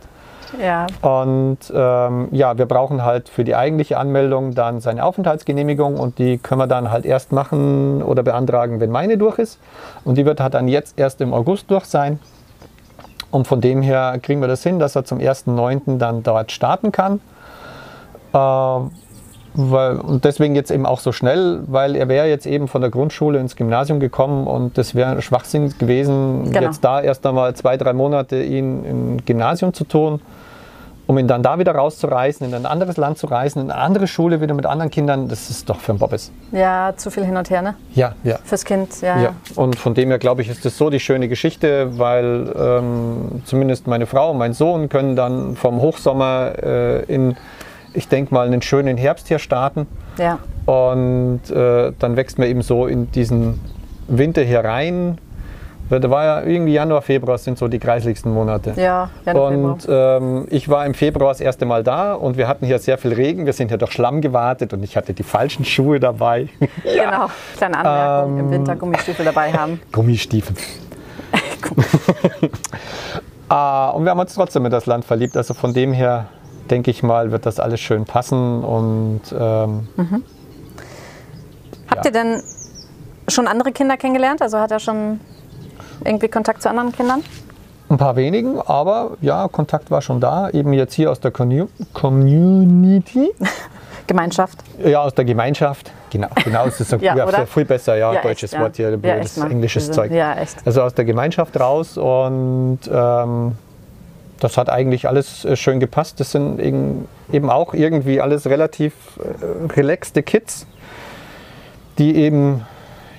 Ja, 0.61 0.87
Und 1.01 1.59
ähm, 1.73 2.27
ja, 2.31 2.57
wir 2.57 2.65
brauchen 2.65 3.05
halt 3.05 3.29
für 3.29 3.45
die 3.45 3.55
eigentliche 3.55 3.97
Anmeldung 3.97 4.53
dann 4.53 4.81
seine 4.81 5.03
Aufenthaltsgenehmigung 5.05 5.97
und 5.97 6.17
die 6.19 6.37
können 6.37 6.59
wir 6.59 6.67
dann 6.67 6.91
halt 6.91 7.05
erst 7.05 7.31
machen 7.31 8.03
oder 8.03 8.21
beantragen, 8.21 8.81
wenn 8.81 8.91
meine 8.91 9.17
durch 9.17 9.39
ist. 9.39 9.59
Und 10.03 10.17
die 10.17 10.25
wird 10.25 10.41
halt 10.41 10.53
dann 10.53 10.67
jetzt 10.67 10.99
erst 10.99 11.21
im 11.21 11.33
August 11.33 11.71
durch 11.71 11.85
sein. 11.85 12.19
Und 13.31 13.47
von 13.47 13.61
dem 13.61 13.81
her 13.81 14.19
kriegen 14.21 14.41
wir 14.41 14.47
das 14.47 14.61
hin, 14.63 14.79
dass 14.79 14.95
er 14.95 15.05
zum 15.05 15.19
1.9. 15.19 15.97
dann 15.97 16.21
dort 16.23 16.51
starten 16.51 16.91
kann. 16.91 17.21
Äh, 18.33 18.89
weil, 19.53 19.97
und 19.97 20.23
deswegen 20.23 20.55
jetzt 20.55 20.71
eben 20.71 20.85
auch 20.85 20.99
so 20.99 21.11
schnell, 21.11 21.61
weil 21.67 21.95
er 21.97 22.07
wäre 22.07 22.27
jetzt 22.29 22.45
eben 22.45 22.69
von 22.69 22.79
der 22.81 22.89
Grundschule 22.89 23.37
ins 23.39 23.57
Gymnasium 23.57 23.99
gekommen 23.99 24.47
und 24.47 24.77
das 24.77 24.95
wäre 24.95 25.21
Schwachsinn 25.21 25.73
gewesen, 25.77 26.51
Genau. 26.51 26.67
jetzt 26.67 26.83
da 26.83 27.01
erst 27.01 27.25
einmal 27.25 27.53
zwei, 27.55 27.75
drei 27.75 27.91
Monate 27.91 28.41
ihn 28.41 28.85
im 28.85 29.25
Gymnasium 29.25 29.73
zu 29.73 29.83
tun, 29.83 30.21
um 31.07 31.17
ihn 31.17 31.27
dann 31.27 31.43
da 31.43 31.59
wieder 31.59 31.73
rauszureißen, 31.75 32.47
in 32.47 32.53
ein 32.53 32.65
anderes 32.65 32.97
Land 32.97 33.17
zu 33.17 33.27
reisen, 33.27 33.63
in 33.63 33.71
eine 33.71 33.81
andere 33.81 34.07
Schule 34.07 34.39
wieder 34.41 34.53
mit 34.53 34.65
anderen 34.65 34.89
Kindern, 34.91 35.27
das 35.27 35.49
ist 35.49 35.69
doch 35.69 35.79
für 35.79 35.91
ein 35.93 35.97
Bobbes. 35.97 36.31
ja, 36.51 36.93
zu 36.95 37.09
viel 37.11 37.25
hin 37.25 37.35
und 37.35 37.49
her, 37.49 37.61
ne? 37.61 37.75
Ja, 37.93 38.13
ja. 38.23 38.37
Fürs 38.43 38.63
Kind, 38.63 39.01
ja. 39.01 39.19
Ja, 39.21 39.33
und 39.55 39.75
von 39.77 39.93
dem 39.93 40.09
her 40.09 40.19
glaube 40.19 40.41
ich, 40.41 40.49
ist 40.49 40.63
das 40.63 40.77
so 40.77 40.89
die 40.89 40.99
schöne 40.99 41.27
Geschichte, 41.27 41.97
weil 41.97 42.53
ähm, 42.57 43.41
zumindest 43.45 43.87
meine 43.87 44.05
Frau 44.05 44.31
und 44.31 44.37
mein 44.37 44.53
Sohn 44.53 44.87
können 44.89 45.15
dann 45.15 45.55
vom 45.55 45.81
Hochsommer 45.81 46.53
äh, 46.63 47.03
in, 47.13 47.35
ich 47.93 48.07
denke 48.07 48.33
mal, 48.33 48.47
einen 48.47 48.61
schönen 48.61 48.97
Herbst 48.97 49.27
hier 49.27 49.39
starten. 49.39 49.87
ja. 50.17 50.39
Und 50.65 51.41
äh, 51.49 51.91
dann 51.97 52.15
wächst 52.15 52.37
man 52.37 52.47
eben 52.47 52.61
so 52.61 52.85
in 52.85 53.11
diesen 53.11 53.59
Winter 54.07 54.43
hier 54.43 54.63
rein. 54.63 55.17
Da 55.99 56.09
war 56.09 56.23
ja 56.23 56.41
irgendwie 56.43 56.73
Januar, 56.73 57.01
Februar 57.01 57.37
sind 57.37 57.57
so 57.57 57.67
die 57.67 57.79
kreislichsten 57.79 58.33
Monate. 58.33 58.73
Ja, 58.77 59.09
Januar. 59.25 59.51
Und 59.51 59.87
ähm, 59.89 60.47
ich 60.49 60.69
war 60.69 60.85
im 60.85 60.93
Februar 60.93 61.29
das 61.31 61.41
erste 61.41 61.65
Mal 61.65 61.83
da 61.83 62.13
und 62.13 62.37
wir 62.37 62.47
hatten 62.47 62.65
hier 62.65 62.79
sehr 62.79 62.97
viel 62.97 63.13
Regen. 63.13 63.45
Wir 63.45 63.53
sind 63.53 63.67
hier 63.69 63.77
durch 63.77 63.91
Schlamm 63.91 64.21
gewartet 64.21 64.73
und 64.73 64.83
ich 64.83 64.95
hatte 64.95 65.13
die 65.13 65.23
falschen 65.23 65.65
Schuhe 65.65 65.99
dabei. 65.99 66.47
Genau, 66.83 67.27
kleine 67.57 67.77
Anmerkung, 67.77 68.39
im 68.39 68.45
Ähm, 68.45 68.51
Winter 68.51 68.75
Gummistiefel 68.75 69.25
dabei 69.25 69.51
haben. 69.51 69.81
Gummistiefel. 69.91 70.55
Ah, 73.49 73.89
und 73.89 74.05
wir 74.05 74.11
haben 74.11 74.19
uns 74.19 74.33
trotzdem 74.33 74.63
in 74.63 74.71
das 74.71 74.85
Land 74.85 75.03
verliebt. 75.03 75.35
Also 75.35 75.53
von 75.53 75.73
dem 75.73 75.91
her 75.91 76.27
denke 76.69 76.89
ich 76.89 77.03
mal, 77.03 77.33
wird 77.33 77.45
das 77.45 77.59
alles 77.59 77.81
schön 77.81 78.05
passen. 78.05 78.63
Und 78.63 79.21
ähm, 79.37 79.89
Habt 81.89 82.05
ihr 82.05 82.11
denn 82.13 82.41
schon 83.27 83.47
andere 83.47 83.73
Kinder 83.73 83.97
kennengelernt? 83.97 84.41
Also 84.41 84.57
hat 84.57 84.71
er 84.71 84.79
schon 84.79 85.19
irgendwie 86.05 86.27
Kontakt 86.27 86.61
zu 86.61 86.69
anderen 86.69 86.91
Kindern? 86.91 87.23
ein 87.89 87.97
paar 87.97 88.15
wenigen, 88.15 88.57
aber 88.61 89.17
ja, 89.19 89.49
Kontakt 89.49 89.91
war 89.91 90.01
schon 90.01 90.21
da. 90.21 90.49
Eben 90.51 90.71
jetzt 90.71 90.93
hier 90.93 91.11
aus 91.11 91.19
der 91.19 91.33
Commu- 91.33 91.67
Community. 91.91 93.31
Gemeinschaft? 94.07 94.59
Ja, 94.83 95.01
aus 95.01 95.13
der 95.13 95.25
Gemeinschaft. 95.25 95.91
Genau, 96.09 96.29
genau, 96.43 96.65
es 96.67 96.79
ist 96.79 96.89
so 96.89 96.95
Ja, 97.01 97.15
ja, 97.17 97.45
viel 97.45 97.65
besser, 97.65 97.97
ja, 97.97 98.13
Ja, 98.13 98.21
deutsches 98.21 98.53
echt. 98.53 98.61
Wort 98.61 98.77
hier, 98.77 98.97
Ja, 99.03 99.15
echt 99.17 99.37
mal. 99.37 99.51
englisches 99.51 99.87
Diese- 99.87 99.95
Zeug. 99.95 100.11
ja, 100.11 100.35
echt. 100.35 100.55
Also 100.65 100.83
aus 100.83 100.93
der 100.93 101.03
Gemeinschaft 101.03 101.59
raus 101.59 101.97
und 101.97 102.79
ähm, 102.89 103.53
das 104.39 104.57
hat 104.57 104.69
eigentlich 104.69 105.07
alles 105.09 105.43
äh, 105.43 105.57
schön 105.57 105.81
gepasst. 105.81 106.19
Das 106.21 106.31
sind 106.31 106.59
eben 106.61 107.07
eben 107.31 107.49
auch 107.49 107.73
irgendwie 107.73 108.21
alles 108.21 108.47
relativ 108.47 108.93
äh, 109.19 109.71
relaxte 109.73 110.23
Kids, 110.23 110.65
die 111.97 112.15
eben 112.15 112.65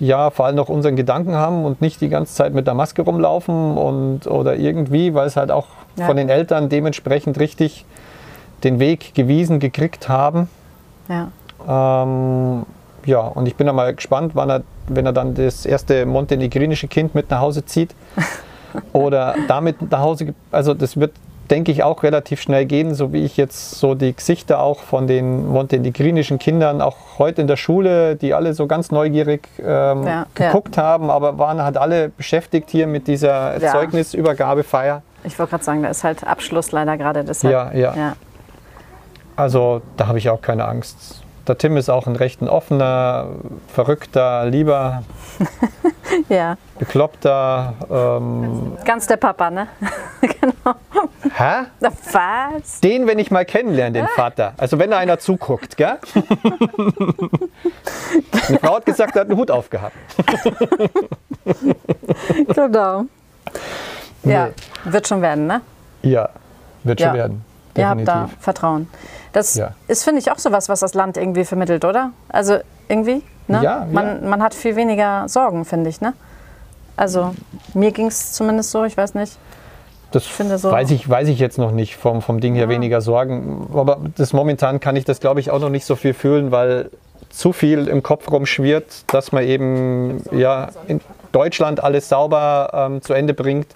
ja 0.02 0.30
vor 0.30 0.46
allem 0.46 0.56
noch 0.56 0.68
unseren 0.68 0.96
Gedanken 0.96 1.34
haben 1.34 1.64
und 1.64 1.80
nicht 1.80 2.00
die 2.00 2.08
ganze 2.08 2.34
Zeit 2.34 2.52
mit 2.54 2.66
der 2.66 2.74
Maske 2.74 3.02
rumlaufen 3.02 3.76
und 3.76 4.26
oder 4.26 4.56
irgendwie, 4.56 5.14
weil 5.14 5.26
es 5.26 5.36
halt 5.36 5.50
auch 5.50 5.66
Ja. 5.96 6.06
von 6.06 6.16
den 6.16 6.28
Eltern 6.28 6.68
dementsprechend 6.68 7.38
richtig 7.38 7.84
den 8.64 8.78
Weg 8.80 9.14
gewiesen 9.14 9.60
gekriegt 9.60 10.08
haben. 10.08 10.48
Ja. 11.08 11.28
Ähm, 12.02 12.64
ja, 13.06 13.20
und 13.20 13.46
ich 13.46 13.56
bin 13.56 13.66
dann 13.66 13.76
mal 13.76 13.94
gespannt, 13.94 14.32
wann 14.34 14.50
er, 14.50 14.62
wenn 14.88 15.06
er 15.06 15.12
dann 15.12 15.34
das 15.34 15.66
erste 15.66 16.06
montenegrinische 16.06 16.88
Kind 16.88 17.14
mit 17.14 17.30
nach 17.30 17.40
Hause 17.40 17.64
zieht 17.64 17.94
oder 18.92 19.34
damit 19.48 19.90
nach 19.90 20.00
Hause, 20.00 20.34
also 20.50 20.74
das 20.74 20.96
wird, 20.96 21.12
denke 21.50 21.72
ich, 21.72 21.82
auch 21.82 22.02
relativ 22.02 22.40
schnell 22.40 22.66
gehen, 22.66 22.94
so 22.94 23.12
wie 23.12 23.24
ich 23.24 23.36
jetzt 23.36 23.72
so 23.72 23.94
die 23.94 24.14
Gesichter 24.14 24.60
auch 24.60 24.80
von 24.80 25.06
den 25.06 25.46
montenegrinischen 25.48 26.38
Kindern, 26.38 26.80
auch 26.80 26.96
heute 27.18 27.40
in 27.42 27.46
der 27.46 27.56
Schule, 27.56 28.16
die 28.16 28.34
alle 28.34 28.54
so 28.54 28.66
ganz 28.66 28.90
neugierig 28.90 29.48
ähm, 29.58 30.04
Ja, 30.06 30.26
geguckt 30.34 30.78
haben, 30.78 31.10
aber 31.10 31.38
waren 31.38 31.62
halt 31.62 31.76
alle 31.76 32.08
beschäftigt 32.10 32.70
hier 32.70 32.86
mit 32.86 33.06
dieser 33.06 33.60
Ja. 33.60 33.72
Zeugnisübergabefeier. 33.72 35.02
Ich 35.24 35.38
wollte 35.38 35.50
gerade 35.50 35.64
sagen, 35.64 35.82
da 35.82 35.88
ist 35.88 36.04
halt 36.04 36.26
Abschluss 36.26 36.72
leider 36.72 36.96
gerade 36.96 37.24
deshalb. 37.24 37.52
Ja, 37.52 37.72
ja. 37.72 37.94
ja. 37.94 38.16
Also 39.36 39.82
da 39.96 40.06
habe 40.08 40.18
ich 40.18 40.28
auch 40.30 40.42
keine 40.42 40.66
Angst. 40.66 41.22
Der 41.48 41.58
Tim 41.58 41.76
ist 41.76 41.88
auch 41.88 42.06
ein 42.06 42.14
recht 42.14 42.40
ein 42.40 42.48
offener, 42.48 43.26
verrückter, 43.68 44.46
lieber, 44.46 45.02
Ja, 46.28 46.56
bekloppter. 46.78 47.74
Ähm, 47.90 48.72
ganz 48.84 49.06
der 49.06 49.16
Papa, 49.16 49.50
ne? 49.50 49.66
hä? 51.36 51.64
Na, 51.80 51.90
Was? 52.12 52.80
Den, 52.80 53.06
wenn 53.06 53.18
ich 53.18 53.30
mal 53.30 53.44
kennenlerne, 53.44 53.92
den 53.92 54.08
Vater. 54.08 54.54
Also 54.58 54.78
wenn 54.78 54.90
da 54.90 54.98
einer 54.98 55.18
zuguckt, 55.18 55.76
gell? 55.76 55.98
Eine 58.48 58.58
Frau 58.58 58.76
hat 58.76 58.86
gesagt, 58.86 59.14
er 59.16 59.22
hat 59.22 59.28
einen 59.30 59.38
Hut 59.38 59.50
aufgehabt. 59.50 59.94
Genau. 62.54 63.04
Ja, 64.24 64.50
wird 64.84 65.08
schon 65.08 65.22
werden, 65.22 65.46
ne? 65.46 65.60
Ja, 66.02 66.28
wird 66.84 67.00
Ja. 67.00 67.08
schon 67.08 67.16
werden. 67.16 67.44
Ihr 67.76 67.88
habt 67.88 68.06
da 68.06 68.14
Definitiv. 68.20 68.42
Vertrauen. 68.44 68.88
Das 69.32 69.54
Ja. 69.54 69.70
ist, 69.88 70.04
finde 70.04 70.20
ich, 70.20 70.30
auch 70.30 70.38
sowas, 70.38 70.68
was 70.68 70.80
das 70.80 70.94
Land 70.94 71.16
irgendwie 71.16 71.44
vermittelt, 71.44 71.84
oder? 71.84 72.12
Also 72.28 72.58
irgendwie, 72.88 73.22
ne? 73.48 73.62
Ja, 73.62 73.86
man, 73.90 74.28
man 74.28 74.42
hat 74.42 74.54
viel 74.54 74.76
weniger 74.76 75.28
Sorgen, 75.28 75.64
finde 75.64 75.90
ich, 75.90 76.00
ne? 76.00 76.12
Also 76.96 77.34
mir 77.74 77.90
ging 77.92 78.06
es 78.06 78.32
zumindest 78.32 78.70
so, 78.70 78.84
ich 78.84 78.96
weiß 78.96 79.14
nicht. 79.14 79.38
Das 80.12 80.26
finde 80.26 80.58
so- 80.58 80.70
weiß, 80.70 80.90
ich, 80.90 81.08
weiß 81.08 81.28
ich 81.28 81.38
jetzt 81.38 81.58
noch 81.58 81.72
nicht 81.72 81.96
vom, 81.96 82.22
vom 82.22 82.40
Ding 82.40 82.54
her 82.54 82.68
weniger 82.68 83.00
Sorgen. 83.00 83.68
Aber 83.74 83.98
das 84.16 84.32
momentan 84.32 84.80
kann 84.80 84.96
ich 84.96 85.04
das, 85.04 85.20
glaube 85.20 85.40
ich, 85.40 85.50
auch 85.50 85.60
noch 85.60 85.70
nicht 85.70 85.84
so 85.84 85.96
viel 85.96 86.14
fühlen, 86.14 86.50
weil 86.52 86.90
zu 87.30 87.52
viel 87.52 87.88
im 87.88 88.02
Kopf 88.02 88.30
rumschwirrt, 88.30 89.12
dass 89.12 89.32
man 89.32 89.44
eben 89.44 90.22
ja, 90.32 90.68
in 90.86 91.00
Deutschland 91.32 91.82
alles 91.82 92.08
sauber 92.08 92.70
ähm, 92.74 93.02
zu 93.02 93.14
Ende 93.14 93.34
bringt. 93.34 93.68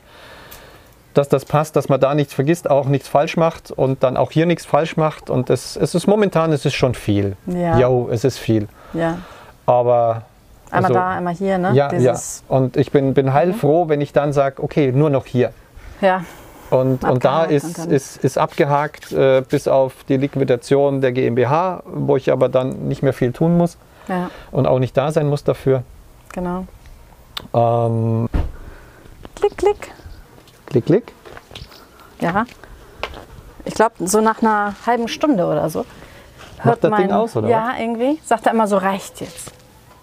Dass 1.14 1.30
das 1.30 1.46
passt, 1.46 1.76
dass 1.76 1.88
man 1.88 1.98
da 1.98 2.14
nichts 2.14 2.34
vergisst, 2.34 2.68
auch 2.68 2.84
nichts 2.86 3.08
falsch 3.08 3.38
macht 3.38 3.70
und 3.70 4.02
dann 4.02 4.18
auch 4.18 4.30
hier 4.30 4.44
nichts 4.44 4.66
falsch 4.66 4.98
macht. 4.98 5.30
Und 5.30 5.48
es, 5.48 5.74
es 5.74 5.94
ist 5.94 6.06
momentan, 6.06 6.52
es 6.52 6.66
ist 6.66 6.74
schon 6.74 6.94
viel. 6.94 7.36
Ja. 7.46 7.78
Jo, 7.78 8.10
es 8.12 8.24
ist 8.24 8.36
viel. 8.36 8.68
Ja. 8.92 9.18
Aber 9.64 10.22
Einmal 10.70 10.90
also, 10.90 10.94
da, 10.94 11.08
einmal 11.10 11.34
hier, 11.34 11.58
ne? 11.58 11.72
ja, 11.74 11.88
Dieses, 11.88 12.42
ja. 12.48 12.54
Und 12.54 12.76
ich 12.76 12.90
bin, 12.90 13.14
bin 13.14 13.32
heilfroh, 13.32 13.88
wenn 13.88 14.00
ich 14.00 14.12
dann 14.12 14.32
sage, 14.32 14.62
okay, 14.62 14.92
nur 14.92 15.10
noch 15.10 15.24
hier. 15.24 15.52
Ja. 16.00 16.24
Und, 16.70 17.04
und 17.04 17.24
da 17.24 17.44
ist, 17.44 17.78
und 17.78 17.92
ist, 17.92 18.24
ist 18.24 18.38
abgehakt, 18.38 19.12
äh, 19.12 19.42
bis 19.48 19.68
auf 19.68 19.92
die 20.08 20.16
Liquidation 20.16 21.00
der 21.00 21.12
GmbH, 21.12 21.82
wo 21.86 22.16
ich 22.16 22.32
aber 22.32 22.48
dann 22.48 22.88
nicht 22.88 23.02
mehr 23.04 23.12
viel 23.12 23.32
tun 23.32 23.56
muss 23.56 23.78
ja, 24.08 24.30
und 24.50 24.66
auch 24.66 24.80
nicht 24.80 24.96
da 24.96 25.12
sein 25.12 25.28
muss 25.28 25.44
dafür. 25.44 25.82
genau. 26.32 26.66
Ähm, 27.54 28.28
Klick, 29.36 29.58
klick. 29.58 29.92
klick, 30.66 30.86
klick. 30.86 31.12
Ja. 32.20 32.46
Ich 33.64 33.74
glaube, 33.74 33.94
so 34.06 34.20
nach 34.20 34.40
einer 34.42 34.74
halben 34.86 35.06
Stunde 35.08 35.44
oder 35.44 35.68
so. 35.68 35.84
Macht 36.64 36.82
das 36.82 36.96
Ding 36.96 37.12
aus, 37.12 37.36
oder 37.36 37.48
Ja, 37.48 37.72
irgendwie. 37.78 38.18
Sagt 38.24 38.46
er 38.46 38.52
immer 38.52 38.66
so, 38.66 38.78
reicht 38.78 39.20
jetzt. 39.20 39.52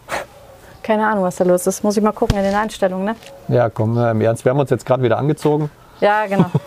Keine 0.84 1.08
Ahnung, 1.08 1.24
was 1.24 1.38
da 1.38 1.44
los 1.44 1.66
ist. 1.66 1.84
Muss 1.84 1.98
ich 1.98 2.04
mal 2.04 2.12
gucken 2.12 2.38
in 2.38 2.44
den 2.44 2.54
Einstellungen, 2.54 3.06
ne? 3.06 3.16
Ja, 3.48 3.70
komm, 3.70 3.98
äh, 3.98 4.12
im 4.12 4.22
Ernst. 4.22 4.46
Wir 4.46 4.52
haben 4.52 4.60
uns 4.60 4.70
jetzt 4.70 4.86
gerade 4.86 5.02
wieder 5.02 5.18
angezogen. 5.18 5.72
Ja, 6.04 6.26
genau. 6.28 6.46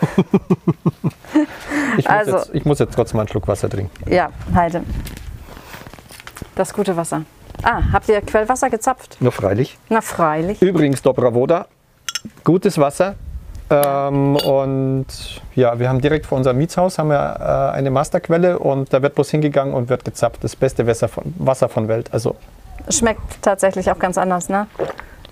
Ich 1.97 2.05
muss, 2.05 2.07
Also- 2.07 2.37
jetzt, 2.37 2.49
ich 2.53 2.65
muss 2.65 2.79
jetzt 2.79 2.93
trotzdem 2.95 3.17
mal 3.17 3.21
einen 3.21 3.29
Schluck 3.29 3.47
Wasser 3.47 3.69
trinken. 3.69 3.91
ja, 4.11 4.29
halte. 4.55 4.83
Das 6.55 6.73
gute 6.73 6.95
Wasser. 6.97 7.23
Ah, 7.63 7.81
habt 7.91 8.07
ihr 8.09 8.21
Quellwasser 8.21 8.69
gezapft? 8.69 9.17
Nur 9.19 9.31
freilich. 9.31 9.77
Na, 9.89 10.01
freilich. 10.01 10.61
Übrigens, 10.61 11.01
Dobra 11.01 11.33
Voda, 11.33 11.67
gutes 12.43 12.77
Wasser. 12.77 13.15
Ähm, 13.69 14.35
und 14.37 15.05
ja, 15.55 15.77
wir 15.79 15.89
haben 15.89 16.01
direkt 16.01 16.25
vor 16.25 16.37
unserem 16.37 16.57
Mietshaus 16.57 16.97
haben 16.97 17.09
wir, 17.09 17.71
äh, 17.73 17.75
eine 17.77 17.91
Masterquelle 17.91 18.57
und 18.59 18.93
da 18.93 19.01
wird 19.01 19.15
bloß 19.15 19.29
hingegangen 19.31 19.73
und 19.73 19.89
wird 19.89 20.05
gezapft. 20.05 20.43
Das 20.43 20.55
beste 20.55 20.87
Wasser 20.87 21.07
von, 21.07 21.33
Wasser 21.37 21.67
von 21.69 21.87
Welt. 21.87 22.09
Also 22.13 22.35
Schmeckt 22.89 23.21
tatsächlich 23.41 23.91
auch 23.91 23.99
ganz 23.99 24.17
anders, 24.17 24.49
ne? 24.49 24.67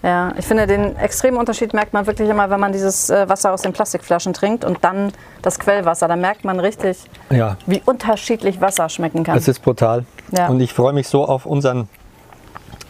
Ja, 0.06 0.34
ich 0.38 0.46
finde, 0.46 0.68
den 0.68 0.96
extremen 0.98 1.38
Unterschied 1.38 1.74
merkt 1.74 1.91
man 1.94 2.06
wirklich 2.06 2.30
immer, 2.30 2.52
wenn 2.52 2.60
man 2.60 2.72
dieses 2.72 3.10
äh, 3.10 3.28
Wasser 3.28 3.52
aus 3.52 3.63
den 3.63 3.74
Plastikflaschen 3.74 4.34
trinkt 4.34 4.63
und 4.63 4.84
dann 4.84 5.12
das 5.41 5.58
Quellwasser. 5.58 6.08
Da 6.08 6.15
merkt 6.15 6.46
man 6.46 6.60
richtig, 6.60 7.00
ja, 7.32 7.58
wie 7.65 7.82
unterschiedlich 7.84 8.62
Wasser 8.62 8.88
schmecken 8.88 9.24
kann. 9.24 9.36
es 9.36 9.48
ist 9.48 9.63
brutal. 9.63 10.06
Ja. 10.30 10.46
Und 10.48 10.60
ich 10.60 10.74
freue 10.74 10.94
mich 10.94 11.08
so 11.08 11.26
auf 11.26 11.48
unseren 11.48 11.89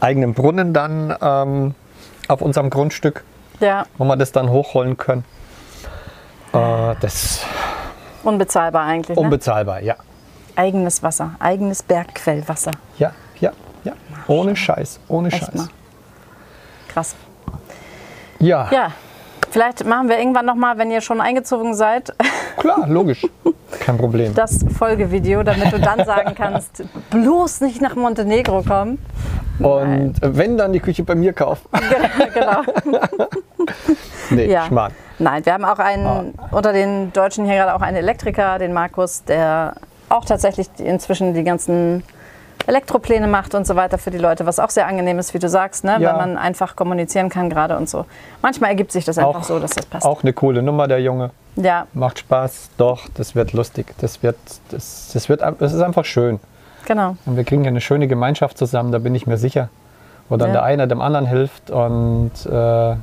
eigenen 0.01 0.33
Brunnen 0.33 0.73
dann 0.73 1.15
ähm, 1.21 1.75
auf 2.27 2.41
unserem 2.41 2.69
Grundstück, 2.69 3.23
Ja, 3.61 3.85
wo 3.97 4.03
wir 4.03 4.17
das 4.17 4.33
dann 4.33 4.49
hochholen 4.49 4.97
können. 4.97 5.23
Äh, 6.51 6.95
das 6.99 7.45
unbezahlbar 8.23 8.83
eigentlich. 8.83 9.15
Ne? 9.15 9.23
unbezahlbar, 9.23 9.81
ja. 9.81 9.95
Eigenes 10.57 11.01
Wasser, 11.01 11.35
eigenes 11.39 11.81
Bergquellwasser. 11.81 12.71
Ja, 12.99 13.13
ja, 13.39 13.53
ja. 13.85 13.93
Ohne 14.27 14.57
Scheiß, 14.57 14.99
ohne 15.07 15.29
Echt 15.29 15.45
Scheiß. 15.45 15.55
mal. 15.55 15.67
Krass. 16.95 17.13
Ja, 18.39 18.69
Ja, 18.71 18.91
vielleicht 19.51 19.85
machen 19.85 20.07
wir 20.07 20.17
irgendwann 20.17 20.45
nochmal, 20.45 20.77
wenn 20.77 20.91
ihr 20.91 21.01
schon 21.01 21.19
eingezogen 21.19 21.75
seid, 21.75 22.13
klar, 22.57 22.87
logisch. 22.87 23.27
Kein 23.81 23.97
Problem. 23.97 24.33
das 24.33 24.63
Folgevideo, 24.77 25.43
damit 25.43 25.73
du 25.73 25.79
dann 25.79 26.05
sagen 26.05 26.35
kannst, 26.35 26.83
bloß 27.09 27.59
nicht 27.61 27.81
nach 27.81 27.95
Montenegro 27.95 28.61
kommen. 28.63 28.97
Und 29.59 30.15
wenn 30.21 30.57
dann 30.57 30.71
die 30.71 30.79
Küche 30.79 31.03
bei 31.03 31.15
mir 31.15 31.33
kaufen. 31.33 31.67
genau. 32.33 32.61
Nee, 34.29 34.45
Ja. 34.45 34.65
Schmarrn. 34.67 34.93
Nein, 35.19 35.45
wir 35.45 35.53
haben 35.53 35.65
auch 35.65 35.79
einen, 35.79 36.33
unter 36.51 36.71
den 36.71 37.11
Deutschen 37.11 37.43
hier 37.43 37.55
gerade 37.55 37.75
auch 37.75 37.81
einen 37.81 37.97
Elektriker, 37.97 38.57
den 38.57 38.71
Markus, 38.71 39.25
der 39.25 39.75
auch 40.07 40.23
tatsächlich 40.23 40.67
inzwischen 40.77 41.33
die 41.33 41.43
ganzen 41.43 42.03
Elektropläne 42.67 43.27
macht 43.27 43.53
und 43.55 43.65
so 43.67 43.75
weiter 43.75 43.97
für 43.97 44.11
die 44.11 44.17
Leute, 44.17 44.45
was 44.45 44.59
auch 44.59 44.69
sehr 44.69 44.87
angenehm 44.87 45.19
ist, 45.19 45.33
wie 45.33 45.39
du 45.39 45.47
sagst, 45.49 45.83
ne? 45.83 45.97
Ja. 45.99 46.09
wenn 46.11 46.17
man 46.17 46.37
einfach 46.37 46.75
kommunizieren 46.75 47.29
kann 47.29 47.49
gerade 47.49 47.77
und 47.77 47.89
so. 47.89 48.05
Manchmal 48.41 48.71
ergibt 48.71 48.91
sich 48.91 49.05
das 49.05 49.17
einfach 49.17 49.41
Auch- 49.41 49.43
so, 49.43 49.59
dass 49.59 49.71
das 49.71 49.85
passt. 49.85 50.05
Auch 50.05 50.23
eine 50.23 50.33
coole 50.33 50.61
Nummer, 50.63 50.87
der 50.87 50.99
Junge. 51.01 51.31
Ja, 51.55 51.87
Macht 51.93 52.19
Spaß. 52.19 52.69
Doch, 52.77 53.07
das 53.15 53.35
wird 53.35 53.53
lustig. 53.53 53.93
Das 53.99 54.21
wird, 54.23 54.35
das, 54.71 55.11
das 55.13 55.29
wird, 55.29 55.41
das 55.59 55.73
ist 55.73 55.81
einfach 55.81 56.05
schön. 56.05 56.39
genau. 56.85 57.15
Und 57.25 57.37
wir 57.37 57.43
kriegen 57.43 57.61
hier 57.61 57.69
eine 57.69 57.81
schöne 57.81 58.07
Gemeinschaft 58.07 58.57
zusammen, 58.57 58.91
da 58.91 58.99
bin 58.99 59.15
ich 59.15 59.25
mir 59.27 59.37
sicher. 59.37 59.69
Wo 60.27 60.37
dann 60.37 60.49
Ja. 60.49 60.53
der 60.55 60.63
eine 60.63 60.87
dem 60.87 61.01
anderen 61.01 61.27
hilft 61.27 61.69
und 61.69 62.31
äh, 62.45 62.95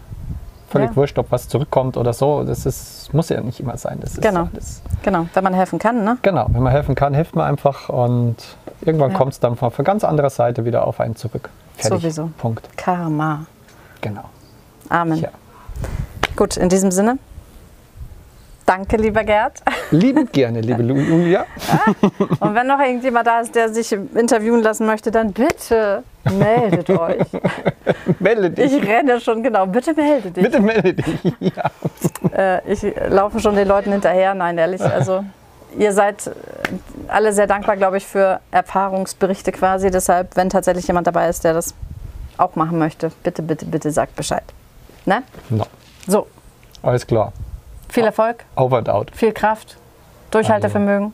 völlig 0.73 0.91
Ja. 0.91 0.97
wurscht, 0.97 1.19
ob 1.19 1.31
was 1.31 1.49
zurückkommt 1.49 1.97
oder 1.97 2.13
so. 2.13 2.43
Das 2.45 2.67
ist, 2.67 3.13
muss 3.15 3.29
ja 3.29 3.41
nicht 3.41 3.61
immer 3.61 3.77
sein. 3.77 3.99
Das 4.01 4.13
ist 4.13 4.23
Genau. 4.23 4.49
alles- 4.53 4.83
Genau, 5.03 5.27
wenn 5.35 5.45
man 5.45 5.55
helfen 5.55 5.79
kann, 5.79 6.05
ne? 6.05 6.19
genau, 6.23 6.47
wenn 6.51 6.63
man 6.63 6.73
helfen 6.73 6.95
kann, 6.95 7.15
hilft 7.15 7.37
man 7.37 7.47
einfach 7.47 7.89
und 7.89 8.37
irgendwann 8.81 9.13
Ja. 9.13 9.19
kommt 9.19 9.33
es 9.35 9.41
dann 9.41 9.57
von, 9.57 9.71
von 9.71 9.85
ganz 9.85 10.03
anderer 10.05 10.31
Seite 10.31 10.65
wieder 10.65 10.87
auf 10.87 10.99
einen 11.01 11.15
zurück. 11.17 11.51
Fertig. 11.77 12.01
Sowieso. 12.03 12.31
Punkt. 12.39 12.69
Karma. 12.77 13.47
Genau. 14.01 14.25
Amen. 14.89 15.19
Ja. 15.21 15.29
Gut, 16.37 16.57
in 16.57 16.69
diesem 16.69 16.91
Sinne. 16.91 17.19
Danke, 18.67 18.97
lieber 18.97 19.25
Gerd. 19.25 19.63
Liebend 19.91 20.33
gerne, 20.33 20.61
liebe 20.61 20.83
Julia. 20.83 21.47
Und 22.41 22.55
wenn 22.55 22.67
noch 22.67 22.79
irgendjemand 22.79 23.27
da 23.27 23.41
ist, 23.41 23.55
der 23.55 23.69
sich 23.69 23.93
interviewen 23.93 24.63
lassen 24.63 24.87
möchte, 24.87 25.11
dann 25.11 25.33
bitte 25.33 26.03
meldet 26.31 26.89
euch. 26.91 27.27
Melde 28.21 28.51
dich. 28.51 28.73
Ich 28.73 28.87
renne 28.87 29.21
schon, 29.21 29.43
genau. 29.43 29.67
Bitte 29.67 29.93
melde 29.95 30.31
dich. 30.31 30.45
Bitte 30.45 30.61
melde 30.61 30.95
dich. 30.95 31.35
Ja. 31.41 31.71
Äh, 32.37 32.73
ich 32.73 32.85
laufe 33.09 33.41
schon 33.41 33.57
den 33.57 33.67
Leuten 33.67 33.91
hinterher. 33.93 34.35
Nein, 34.35 34.57
ehrlich. 34.59 34.81
Also, 34.81 35.25
ihr 35.77 35.93
seid 35.93 36.31
alle 37.09 37.33
sehr 37.33 37.47
dankbar, 37.47 37.77
glaube 37.77 37.97
ich, 37.97 38.07
für 38.07 38.41
Erfahrungsberichte 38.51 39.53
quasi. 39.53 39.91
Deshalb, 39.91 40.37
wenn 40.37 40.51
tatsächlich 40.51 40.87
jemand 40.87 41.07
dabei 41.07 41.29
ist, 41.29 41.45
der 41.45 41.55
das 41.55 41.75
auch 42.39 42.55
machen 42.57 42.79
möchte, 42.79 43.11
bitte, 43.23 43.43
bitte, 43.43 43.67
bitte 43.67 43.91
sagt 43.91 44.17
Bescheid. 44.17 44.45
Ne? 45.05 45.23
No. 45.51 45.67
So, 46.07 46.27
Alles 46.83 47.07
klar. 47.07 47.33
Viel 47.93 48.05
Erfolg, 48.05 48.45
Over 48.57 48.79
and 48.79 48.89
out. 48.89 49.11
viel 49.15 49.33
Kraft, 49.33 49.77
Durchhaltevermögen. 50.31 51.13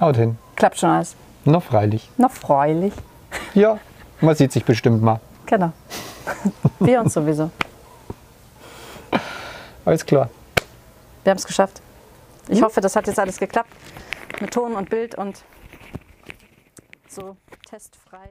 Haut 0.00 0.16
hin. 0.16 0.38
Klappt 0.56 0.78
schon 0.78 0.90
alles. 0.90 1.14
Noch 1.44 1.62
freilich. 1.62 2.10
Noch 2.16 2.32
freulich. 2.32 2.92
Ja, 3.54 3.78
man 4.20 4.34
sieht 4.34 4.52
sich 4.52 4.64
bestimmt 4.64 5.02
mal. 5.02 5.20
Genau. 5.46 5.72
Wir 6.80 7.00
uns 7.00 7.14
sowieso. 7.14 7.50
Alles 9.84 10.04
klar. 10.04 10.28
Wir 11.22 11.30
haben 11.30 11.38
es 11.38 11.46
geschafft. 11.46 11.80
Ich 12.48 12.62
hoffe, 12.62 12.80
das 12.80 12.96
hat 12.96 13.06
jetzt 13.06 13.18
alles 13.18 13.38
geklappt. 13.38 13.70
Mit 14.40 14.52
Ton 14.52 14.74
und 14.74 14.90
Bild 14.90 15.14
und 15.14 15.42
so 17.08 17.36
testfrei. 17.68 18.30